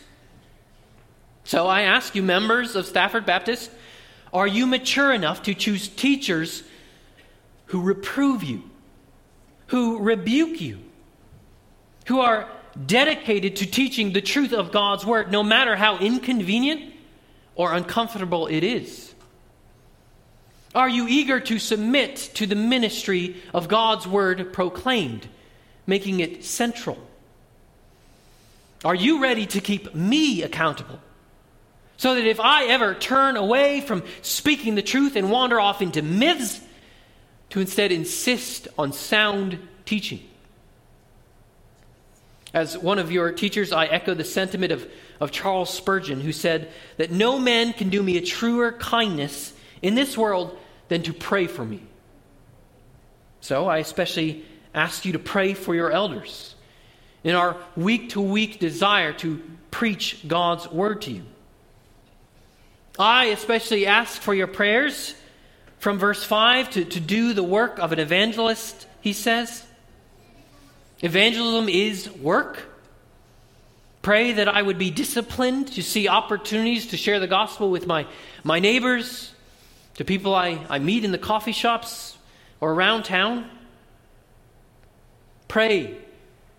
So 1.43 1.67
I 1.67 1.81
ask 1.83 2.15
you, 2.15 2.23
members 2.23 2.75
of 2.75 2.85
Stafford 2.85 3.25
Baptist, 3.25 3.71
are 4.33 4.47
you 4.47 4.67
mature 4.67 5.13
enough 5.13 5.43
to 5.43 5.53
choose 5.53 5.87
teachers 5.87 6.63
who 7.67 7.81
reprove 7.81 8.43
you, 8.43 8.63
who 9.67 9.99
rebuke 9.99 10.59
you, 10.59 10.79
who 12.07 12.19
are 12.19 12.49
dedicated 12.85 13.57
to 13.57 13.65
teaching 13.65 14.13
the 14.13 14.21
truth 14.21 14.53
of 14.53 14.71
God's 14.71 15.05
word, 15.05 15.31
no 15.31 15.43
matter 15.43 15.75
how 15.75 15.97
inconvenient 15.99 16.93
or 17.57 17.73
uncomfortable 17.73 18.47
it 18.47 18.63
is. 18.63 19.13
Are 20.73 20.87
you 20.87 21.07
eager 21.09 21.39
to 21.39 21.59
submit 21.59 22.15
to 22.35 22.45
the 22.45 22.55
ministry 22.55 23.41
of 23.53 23.67
God's 23.67 24.07
word 24.07 24.53
proclaimed, 24.53 25.27
making 25.85 26.19
it 26.21 26.45
central? 26.45 26.97
Are 28.85 28.95
you 28.95 29.21
ready 29.21 29.47
to 29.47 29.59
keep 29.59 29.93
me 29.95 30.43
accountable? 30.43 30.99
So 31.97 32.13
that 32.13 32.25
if 32.25 32.39
I 32.39 32.65
ever 32.65 32.93
turn 32.93 33.35
away 33.35 33.81
from 33.81 34.03
speaking 34.21 34.75
the 34.75 34.83
truth 34.83 35.15
and 35.15 35.31
wander 35.31 35.59
off 35.59 35.81
into 35.81 36.03
myths, 36.03 36.61
to 37.49 37.59
instead 37.59 37.91
insist 37.91 38.67
on 38.77 38.91
sound 38.93 39.57
teaching. 39.85 40.26
As 42.57 42.75
one 42.75 42.97
of 42.97 43.11
your 43.11 43.31
teachers, 43.31 43.71
I 43.71 43.85
echo 43.85 44.15
the 44.15 44.23
sentiment 44.23 44.71
of, 44.71 44.89
of 45.19 45.29
Charles 45.29 45.71
Spurgeon, 45.71 46.21
who 46.21 46.31
said 46.31 46.71
that 46.97 47.11
no 47.11 47.37
man 47.37 47.71
can 47.71 47.89
do 47.89 48.01
me 48.01 48.17
a 48.17 48.21
truer 48.21 48.71
kindness 48.71 49.53
in 49.83 49.93
this 49.93 50.17
world 50.17 50.57
than 50.87 51.03
to 51.03 51.13
pray 51.13 51.45
for 51.45 51.63
me. 51.63 51.83
So 53.41 53.67
I 53.67 53.77
especially 53.77 54.43
ask 54.73 55.05
you 55.05 55.11
to 55.11 55.19
pray 55.19 55.53
for 55.53 55.75
your 55.75 55.91
elders 55.91 56.55
in 57.23 57.35
our 57.35 57.57
week 57.75 58.09
to 58.09 58.21
week 58.21 58.59
desire 58.59 59.13
to 59.13 59.39
preach 59.69 60.27
God's 60.27 60.67
word 60.67 61.03
to 61.03 61.11
you. 61.11 61.25
I 62.97 63.25
especially 63.25 63.85
ask 63.85 64.19
for 64.19 64.33
your 64.33 64.47
prayers 64.47 65.13
from 65.77 65.99
verse 65.99 66.23
5 66.23 66.71
to, 66.71 66.85
to 66.85 66.99
do 66.99 67.33
the 67.33 67.43
work 67.43 67.77
of 67.77 67.91
an 67.91 67.99
evangelist, 67.99 68.87
he 69.01 69.13
says. 69.13 69.66
Evangelism 71.01 71.69
is 71.69 72.09
work. 72.11 72.65
Pray 74.01 74.31
that 74.31 74.47
I 74.47 74.61
would 74.61 74.77
be 74.77 74.89
disciplined 74.89 75.67
to 75.73 75.83
see 75.83 76.07
opportunities 76.07 76.87
to 76.87 76.97
share 76.97 77.19
the 77.19 77.27
gospel 77.27 77.69
with 77.69 77.85
my, 77.85 78.07
my 78.43 78.59
neighbors, 78.59 79.33
to 79.95 80.05
people 80.05 80.33
I, 80.33 80.59
I 80.69 80.79
meet 80.79 81.03
in 81.03 81.11
the 81.11 81.17
coffee 81.17 81.51
shops 81.51 82.17
or 82.61 82.71
around 82.71 83.03
town. 83.03 83.49
Pray, 85.47 85.97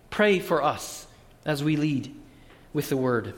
pray 0.09 0.39
for 0.39 0.63
us 0.63 1.07
as 1.45 1.63
we 1.63 1.75
lead 1.75 2.13
with 2.73 2.89
the 2.89 2.97
word. 2.97 3.33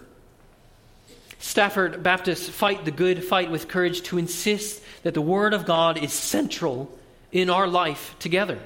Stafford 1.39 2.03
Baptists 2.03 2.47
fight 2.47 2.85
the 2.85 2.91
good 2.91 3.23
fight 3.23 3.49
with 3.49 3.67
courage 3.67 4.03
to 4.03 4.17
insist 4.19 4.81
that 5.01 5.15
the 5.15 5.21
Word 5.21 5.55
of 5.55 5.65
God 5.65 5.97
is 5.97 6.13
central 6.13 6.95
in 7.31 7.49
our 7.49 7.67
life 7.67 8.15
together. 8.19 8.59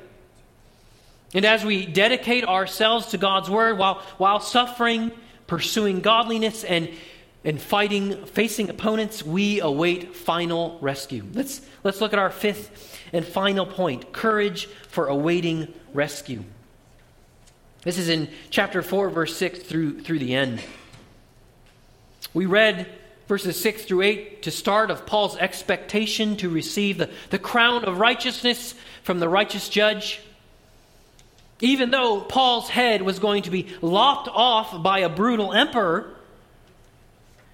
And 1.36 1.43
as 1.43 1.65
we 1.65 1.86
dedicate 1.86 2.45
ourselves 2.45 3.07
to 3.07 3.17
God's 3.17 3.49
Word 3.49 3.77
while, 3.77 3.95
while 4.17 4.39
suffering, 4.39 5.11
pursuing 5.47 5.99
godliness, 5.99 6.63
and, 6.63 6.89
and 7.43 7.61
fighting, 7.61 8.25
facing 8.25 8.69
opponents, 8.69 9.21
we 9.21 9.59
await 9.59 10.15
final 10.15 10.79
rescue. 10.79 11.25
Let's, 11.33 11.59
let's 11.83 11.99
look 11.99 12.13
at 12.13 12.19
our 12.19 12.29
fifth 12.29 12.97
and 13.11 13.25
final 13.25 13.65
point 13.65 14.13
courage 14.13 14.67
for 14.88 15.07
awaiting 15.07 15.73
rescue. 15.93 16.45
This 17.83 17.97
is 17.97 18.07
in 18.07 18.29
chapter 18.49 18.81
4, 18.81 19.09
verse 19.09 19.36
6 19.36 19.59
through, 19.59 19.99
through 19.99 20.19
the 20.19 20.33
end. 20.33 20.61
We 22.33 22.45
read 22.45 22.88
verses 23.27 23.59
6 23.59 23.83
through 23.83 24.03
8 24.03 24.41
to 24.43 24.51
start 24.51 24.89
of 24.89 25.05
Paul's 25.05 25.36
expectation 25.36 26.38
to 26.38 26.47
receive 26.47 26.97
the, 26.97 27.09
the 27.29 27.39
crown 27.39 27.83
of 27.83 27.99
righteousness 27.99 28.73
from 29.03 29.19
the 29.19 29.27
righteous 29.27 29.67
judge. 29.67 30.21
Even 31.62 31.89
though 31.89 32.22
Paul's 32.22 32.70
head 32.70 33.01
was 33.01 33.20
going 33.20 33.43
to 33.43 33.49
be 33.49 33.68
lopped 33.82 34.28
off 34.28 34.84
by 34.84 34.99
a 34.99 35.10
brutal 35.10 35.53
emperor, 35.53 36.14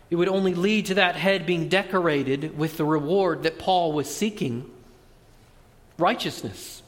it 0.09 0.15
would 0.15 0.27
only 0.27 0.53
lead 0.53 0.87
to 0.87 0.95
that 0.95 1.15
head 1.15 1.45
being 1.45 1.69
decorated 1.69 2.57
with 2.57 2.77
the 2.77 2.83
reward 2.83 3.43
that 3.43 3.59
Paul 3.59 3.93
was 3.93 4.13
seeking 4.13 4.69
righteousness. 5.97 6.81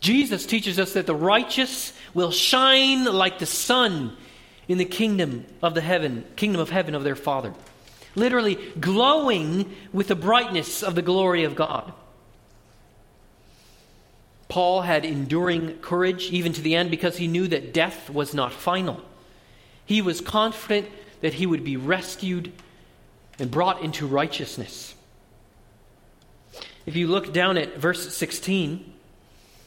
Jesus 0.00 0.46
teaches 0.46 0.78
us 0.78 0.94
that 0.94 1.06
the 1.06 1.14
righteous 1.14 1.92
will 2.14 2.30
shine 2.30 3.04
like 3.04 3.38
the 3.38 3.46
sun 3.46 4.16
in 4.68 4.78
the 4.78 4.84
kingdom 4.84 5.44
of 5.62 5.74
the 5.74 5.80
heaven, 5.80 6.24
kingdom 6.36 6.60
of 6.60 6.70
heaven 6.70 6.94
of 6.94 7.04
their 7.04 7.16
Father. 7.16 7.54
Literally 8.14 8.56
glowing 8.80 9.70
with 9.92 10.08
the 10.08 10.16
brightness 10.16 10.82
of 10.82 10.94
the 10.94 11.02
glory 11.02 11.44
of 11.44 11.54
God. 11.54 11.92
Paul 14.48 14.82
had 14.82 15.04
enduring 15.04 15.78
courage 15.78 16.30
even 16.30 16.52
to 16.52 16.60
the 16.60 16.74
end 16.74 16.90
because 16.90 17.16
he 17.16 17.26
knew 17.26 17.48
that 17.48 17.74
death 17.74 18.08
was 18.10 18.32
not 18.32 18.52
final. 18.52 19.00
He 19.84 20.00
was 20.00 20.20
confident 20.20 20.88
that 21.20 21.34
he 21.34 21.46
would 21.46 21.64
be 21.64 21.76
rescued 21.76 22.52
and 23.38 23.50
brought 23.50 23.82
into 23.82 24.06
righteousness. 24.06 24.94
If 26.86 26.94
you 26.94 27.08
look 27.08 27.32
down 27.32 27.58
at 27.58 27.78
verse 27.78 28.14
16, 28.14 28.92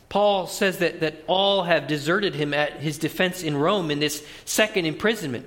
Paul 0.08 0.48
says 0.48 0.80
that, 0.80 1.02
that 1.02 1.24
all 1.28 1.64
have 1.64 1.88
deserted 1.88 2.34
him 2.34 2.54
at 2.54 2.78
his 2.78 2.98
defense 2.98 3.44
in 3.44 3.58
Rome 3.58 3.92
in 3.92 4.00
this 4.00 4.26
second 4.46 4.86
imprisonment. 4.86 5.46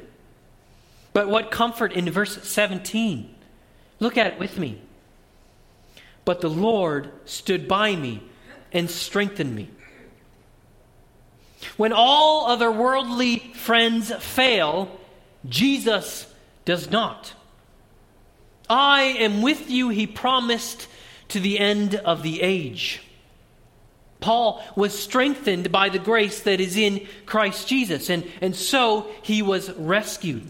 But 1.12 1.28
what 1.28 1.50
comfort 1.50 1.92
in 1.92 2.08
verse 2.10 2.42
17? 2.46 3.34
Look 3.98 4.16
at 4.16 4.26
it 4.26 4.38
with 4.38 4.58
me. 4.58 4.80
But 6.24 6.40
the 6.40 6.50
Lord 6.50 7.10
stood 7.24 7.66
by 7.66 7.96
me 7.96 8.22
and 8.72 8.90
strengthen 8.90 9.54
me. 9.54 9.68
When 11.76 11.92
all 11.92 12.46
other 12.46 12.70
worldly 12.70 13.38
friends 13.54 14.12
fail, 14.12 14.98
Jesus 15.48 16.26
does 16.64 16.90
not. 16.90 17.32
I 18.68 19.02
am 19.02 19.42
with 19.42 19.70
you, 19.70 19.88
he 19.88 20.06
promised, 20.06 20.88
to 21.28 21.40
the 21.40 21.58
end 21.58 21.94
of 21.94 22.22
the 22.22 22.42
age. 22.42 23.02
Paul 24.20 24.62
was 24.76 24.96
strengthened 24.96 25.72
by 25.72 25.88
the 25.88 25.98
grace 25.98 26.40
that 26.40 26.60
is 26.60 26.76
in 26.76 27.06
Christ 27.26 27.66
Jesus, 27.68 28.08
and, 28.08 28.24
and 28.40 28.54
so 28.54 29.08
he 29.22 29.42
was 29.42 29.70
rescued. 29.72 30.48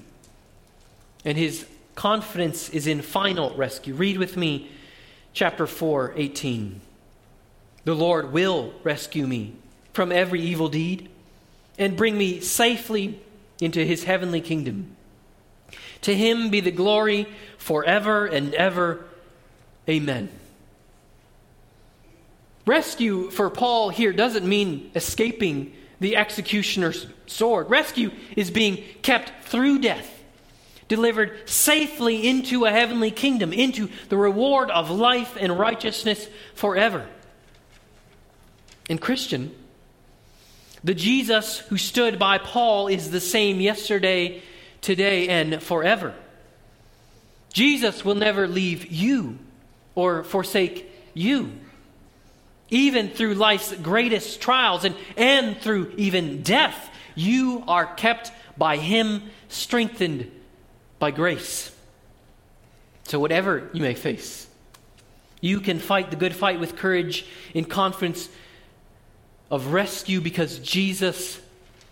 And 1.25 1.39
his 1.39 1.67
confidence 1.95 2.69
is 2.69 2.87
in 2.87 3.01
final 3.01 3.55
rescue. 3.57 3.95
Read 3.95 4.19
with 4.19 4.37
me 4.37 4.71
chapter 5.33 5.67
4, 5.67 6.15
18. 6.17 6.81
The 7.85 7.95
Lord 7.95 8.33
will 8.33 8.73
rescue 8.85 9.27
me 9.27 9.55
from 9.93 10.13
every 10.13 10.41
evil 10.41 10.69
deed 10.69 11.09
and 11.79 11.97
bring 11.97 12.17
me 12.17 12.41
safely 12.41 13.21
into 13.61 13.85
his 13.85 14.05
heavenly 14.05 14.41
kingdom. 14.41 14.97
To 16.03 16.15
him 16.15 16.51
be 16.51 16.61
the 16.61 16.71
glory 16.71 17.27
forever 17.59 18.27
and 18.27 18.55
ever. 18.55 19.05
Amen. 19.89 20.29
Rescue 22.67 23.31
for 23.31 23.51
Paul 23.51 23.89
here 23.89 24.13
doesn't 24.13 24.47
mean 24.47 24.91
escaping 24.95 25.75
the 26.01 26.17
executioner's 26.17 27.07
sword. 27.27 27.71
Rescue 27.71 28.11
is 28.37 28.51
being 28.51 28.85
kept 29.03 29.45
through 29.45 29.81
death, 29.81 30.23
delivered 30.89 31.49
safely 31.49 32.29
into 32.29 32.65
a 32.65 32.71
heavenly 32.71 33.11
kingdom, 33.11 33.53
into 33.53 33.89
the 34.09 34.17
reward 34.17 34.71
of 34.71 34.91
life 34.91 35.37
and 35.39 35.59
righteousness 35.59 36.29
forever. 36.55 37.07
And, 38.91 39.01
Christian, 39.01 39.55
the 40.83 40.95
Jesus 40.95 41.59
who 41.59 41.77
stood 41.77 42.19
by 42.19 42.39
Paul 42.39 42.89
is 42.89 43.11
the 43.11 43.21
same 43.21 43.61
yesterday, 43.61 44.43
today, 44.81 45.29
and 45.29 45.63
forever. 45.63 46.15
Jesus 47.53 48.05
will 48.05 48.15
never 48.15 48.49
leave 48.49 48.91
you 48.91 49.39
or 49.95 50.25
forsake 50.25 50.91
you 51.15 51.53
even 52.73 53.11
through 53.11 53.35
life's 53.35 53.75
greatest 53.77 54.41
trials 54.41 54.85
and, 54.85 54.97
and 55.19 55.59
through 55.59 55.93
even 55.99 56.43
death, 56.43 56.91
you 57.15 57.63
are 57.69 57.85
kept 57.85 58.33
by 58.57 58.79
Him, 58.79 59.23
strengthened 59.49 60.31
by 60.99 61.11
grace. 61.11 61.71
So, 63.05 63.21
whatever 63.21 63.69
you 63.75 63.83
may 63.83 63.93
face, 63.93 64.47
you 65.43 65.61
can 65.61 65.81
fight 65.81 66.11
the 66.11 66.17
good 66.17 66.35
fight 66.35 66.61
with 66.61 66.77
courage 66.77 67.27
in 67.53 67.67
confidence 67.67 68.31
of 69.53 69.69
rescue 69.69 70.21
because 70.21 70.59
Jesus 70.59 71.41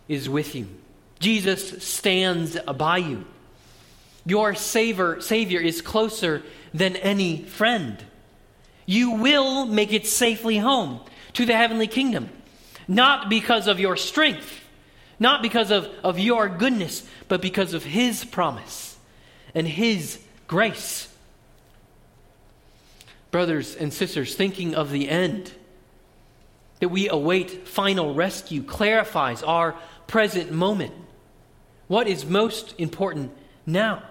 is 0.08 0.28
with 0.28 0.56
you. 0.56 0.66
Jesus 1.20 1.84
stands 1.84 2.58
by 2.76 2.96
you. 2.96 3.24
Your 4.26 4.56
savior, 4.56 5.20
savior 5.20 5.61
is 5.61 5.80
closer 5.80 6.42
than 6.74 6.96
any 6.96 7.44
friend 7.44 8.04
you 8.90 9.12
will 9.12 9.66
make 9.66 9.92
it 9.92 10.04
safely 10.04 10.58
home 10.58 10.98
to 11.34 11.46
the 11.46 11.56
heavenly 11.56 11.86
kingdom. 11.86 12.28
Not 12.88 13.30
because 13.30 13.68
of 13.68 13.78
your 13.78 13.96
strength, 13.96 14.64
not 15.20 15.42
because 15.42 15.70
of, 15.70 15.88
of 16.02 16.18
your 16.18 16.48
goodness, 16.48 17.06
but 17.28 17.40
because 17.40 17.72
of 17.72 17.84
His 17.84 18.24
promise 18.24 18.98
and 19.54 19.68
His 19.68 20.18
grace. 20.48 21.06
Brothers 23.30 23.76
and 23.76 23.92
sisters, 23.92 24.34
thinking 24.34 24.74
of 24.74 24.90
the 24.90 25.08
end, 25.08 25.52
that 26.81 26.89
we 26.89 27.09
await 27.09 27.68
final 27.68 28.14
rescue 28.14 28.62
clarifies 28.62 29.43
our 29.43 29.76
present 30.07 30.51
moment. 30.51 30.93
What 31.87 32.09
is 32.09 32.24
most 32.24 32.74
important 32.78 33.33
now? 33.66 34.03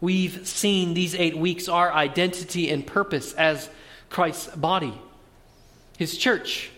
We've 0.00 0.46
seen 0.46 0.94
these 0.94 1.14
eight 1.14 1.36
weeks 1.36 1.68
our 1.68 1.92
identity 1.92 2.70
and 2.70 2.86
purpose 2.86 3.32
as 3.34 3.68
Christ's 4.10 4.54
body, 4.54 4.94
his 5.98 6.16
church. 6.16 6.70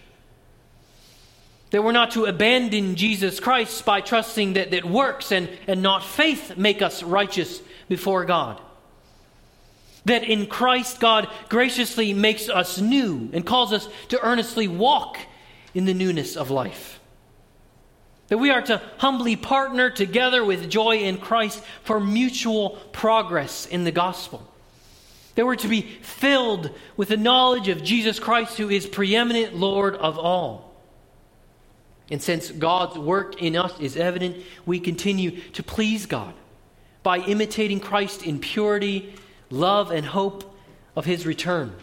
That 1.70 1.84
we're 1.84 1.92
not 1.92 2.12
to 2.12 2.24
abandon 2.24 2.96
Jesus 2.96 3.38
Christ 3.38 3.84
by 3.84 4.00
trusting 4.00 4.54
that, 4.54 4.70
that 4.72 4.84
works 4.84 5.30
and, 5.30 5.48
and 5.66 5.82
not 5.82 6.02
faith 6.02 6.56
make 6.56 6.82
us 6.82 7.02
righteous 7.02 7.60
before 7.88 8.24
God. 8.24 8.60
That 10.06 10.24
in 10.24 10.46
Christ, 10.46 11.00
God 11.00 11.28
graciously 11.48 12.14
makes 12.14 12.48
us 12.48 12.80
new 12.80 13.28
and 13.32 13.44
calls 13.44 13.72
us 13.72 13.88
to 14.08 14.20
earnestly 14.24 14.66
walk 14.66 15.18
in 15.74 15.84
the 15.84 15.94
newness 15.94 16.36
of 16.36 16.50
life. 16.50 17.00
That 18.28 18.38
we 18.38 18.50
are 18.50 18.62
to 18.62 18.80
humbly 18.98 19.36
partner 19.36 19.90
together 19.90 20.44
with 20.44 20.70
joy 20.70 20.98
in 20.98 21.18
Christ 21.18 21.62
for 21.82 22.00
mutual 22.00 22.78
progress 22.92 23.66
in 23.66 23.84
the 23.84 23.92
gospel. 23.92 24.46
That 25.34 25.44
we're 25.46 25.56
to 25.56 25.68
be 25.68 25.82
filled 25.82 26.70
with 26.96 27.08
the 27.08 27.16
knowledge 27.16 27.68
of 27.68 27.82
Jesus 27.82 28.18
Christ, 28.18 28.56
who 28.56 28.70
is 28.70 28.86
preeminent 28.86 29.54
Lord 29.54 29.96
of 29.96 30.18
all. 30.18 30.70
And 32.10 32.22
since 32.22 32.50
God's 32.50 32.98
work 32.98 33.40
in 33.40 33.56
us 33.56 33.78
is 33.80 33.96
evident, 33.96 34.36
we 34.66 34.80
continue 34.80 35.40
to 35.52 35.62
please 35.62 36.06
God 36.06 36.34
by 37.02 37.18
imitating 37.18 37.80
Christ 37.80 38.24
in 38.24 38.40
purity, 38.40 39.14
love, 39.50 39.90
and 39.90 40.06
hope 40.06 40.56
of 40.96 41.04
his 41.04 41.26
return. 41.26 41.74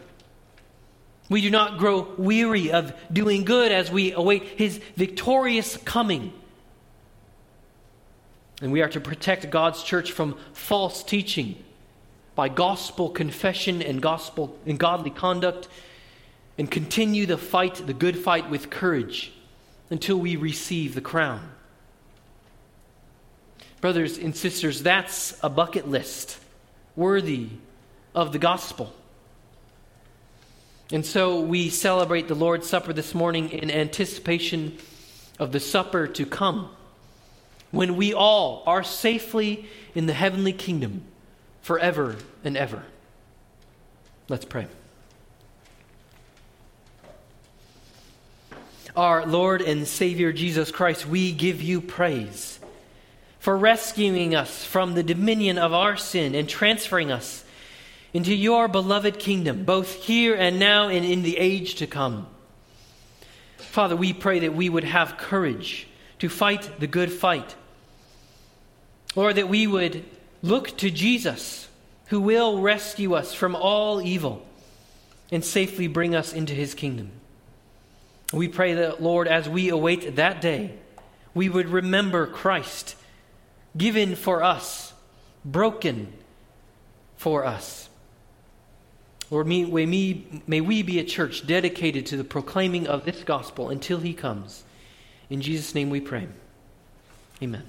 We 1.29 1.41
do 1.41 1.51
not 1.51 1.77
grow 1.77 2.13
weary 2.17 2.71
of 2.71 2.93
doing 3.11 3.43
good 3.43 3.71
as 3.71 3.91
we 3.91 4.13
await 4.13 4.43
his 4.43 4.79
victorious 4.95 5.75
coming. 5.77 6.31
And 8.61 8.71
we 8.71 8.81
are 8.81 8.89
to 8.89 9.01
protect 9.01 9.49
God's 9.49 9.83
church 9.83 10.13
from 10.13 10.37
false 10.53 11.03
teaching 11.03 11.61
by 12.35 12.49
gospel 12.49 13.09
confession 13.09 13.81
and 13.81 14.01
gospel 14.01 14.57
and 14.65 14.79
godly 14.79 15.09
conduct 15.09 15.67
and 16.57 16.71
continue 16.71 17.25
the 17.25 17.37
fight, 17.37 17.75
the 17.85 17.93
good 17.93 18.17
fight 18.17 18.49
with 18.49 18.69
courage 18.69 19.33
until 19.89 20.17
we 20.17 20.35
receive 20.35 20.95
the 20.95 21.01
crown. 21.01 21.51
Brothers 23.81 24.17
and 24.17 24.35
sisters, 24.35 24.81
that's 24.81 25.37
a 25.43 25.49
bucket 25.49 25.87
list 25.87 26.39
worthy 26.97 27.47
of 28.13 28.33
the 28.33 28.39
gospel. 28.39 28.91
And 30.91 31.05
so 31.05 31.39
we 31.41 31.69
celebrate 31.69 32.27
the 32.27 32.35
Lord's 32.35 32.67
Supper 32.67 32.91
this 32.91 33.13
morning 33.13 33.51
in 33.51 33.71
anticipation 33.71 34.77
of 35.39 35.51
the 35.51 35.59
supper 35.59 36.07
to 36.07 36.25
come, 36.25 36.69
when 37.69 37.95
we 37.95 38.13
all 38.13 38.63
are 38.65 38.83
safely 38.83 39.67
in 39.93 40.07
the 40.07 40.13
heavenly 40.13 40.53
kingdom 40.53 41.03
forever 41.61 42.15
and 42.43 42.57
ever. 42.57 42.83
Let's 44.29 44.45
pray. 44.45 44.67
Our 48.95 49.27
Lord 49.27 49.61
and 49.61 49.87
Savior 49.87 50.33
Jesus 50.33 50.71
Christ, 50.71 51.05
we 51.05 51.31
give 51.31 51.61
you 51.61 51.81
praise 51.81 52.56
for 53.39 53.57
rescuing 53.57 54.35
us 54.35 54.63
from 54.63 54.93
the 54.93 55.03
dominion 55.03 55.57
of 55.57 55.73
our 55.73 55.95
sin 55.95 56.35
and 56.35 56.49
transferring 56.49 57.11
us 57.11 57.43
into 58.13 58.33
your 58.33 58.67
beloved 58.67 59.19
kingdom, 59.19 59.63
both 59.63 60.03
here 60.03 60.35
and 60.35 60.59
now 60.59 60.87
and 60.87 61.05
in 61.05 61.21
the 61.21 61.37
age 61.37 61.75
to 61.75 61.87
come. 61.87 62.27
Father, 63.57 63.95
we 63.95 64.13
pray 64.13 64.39
that 64.39 64.55
we 64.55 64.69
would 64.69 64.83
have 64.83 65.17
courage 65.17 65.87
to 66.19 66.29
fight 66.29 66.79
the 66.79 66.87
good 66.87 67.11
fight. 67.11 67.55
Lord, 69.15 69.35
that 69.35 69.49
we 69.49 69.67
would 69.67 70.03
look 70.41 70.75
to 70.77 70.89
Jesus, 70.89 71.67
who 72.07 72.19
will 72.19 72.61
rescue 72.61 73.13
us 73.13 73.33
from 73.33 73.55
all 73.55 74.01
evil 74.01 74.45
and 75.31 75.43
safely 75.43 75.87
bring 75.87 76.15
us 76.15 76.33
into 76.33 76.53
his 76.53 76.73
kingdom. 76.73 77.11
We 78.33 78.47
pray 78.47 78.73
that, 78.73 79.01
Lord, 79.01 79.27
as 79.27 79.47
we 79.47 79.69
await 79.69 80.17
that 80.17 80.41
day, 80.41 80.73
we 81.33 81.49
would 81.49 81.69
remember 81.69 82.27
Christ, 82.27 82.95
given 83.75 84.15
for 84.15 84.43
us, 84.43 84.93
broken 85.43 86.13
for 87.17 87.45
us. 87.45 87.89
Lord, 89.29 89.47
may, 89.47 89.65
may, 89.65 90.23
may 90.45 90.61
we 90.61 90.83
be 90.83 90.99
a 90.99 91.03
church 91.03 91.45
dedicated 91.45 92.05
to 92.07 92.17
the 92.17 92.23
proclaiming 92.23 92.87
of 92.87 93.03
this 93.03 93.23
gospel 93.23 93.69
until 93.69 93.99
he 93.99 94.13
comes. 94.13 94.63
In 95.29 95.41
Jesus' 95.41 95.75
name 95.75 95.89
we 95.89 95.99
pray. 95.99 96.27
Amen. 97.41 97.63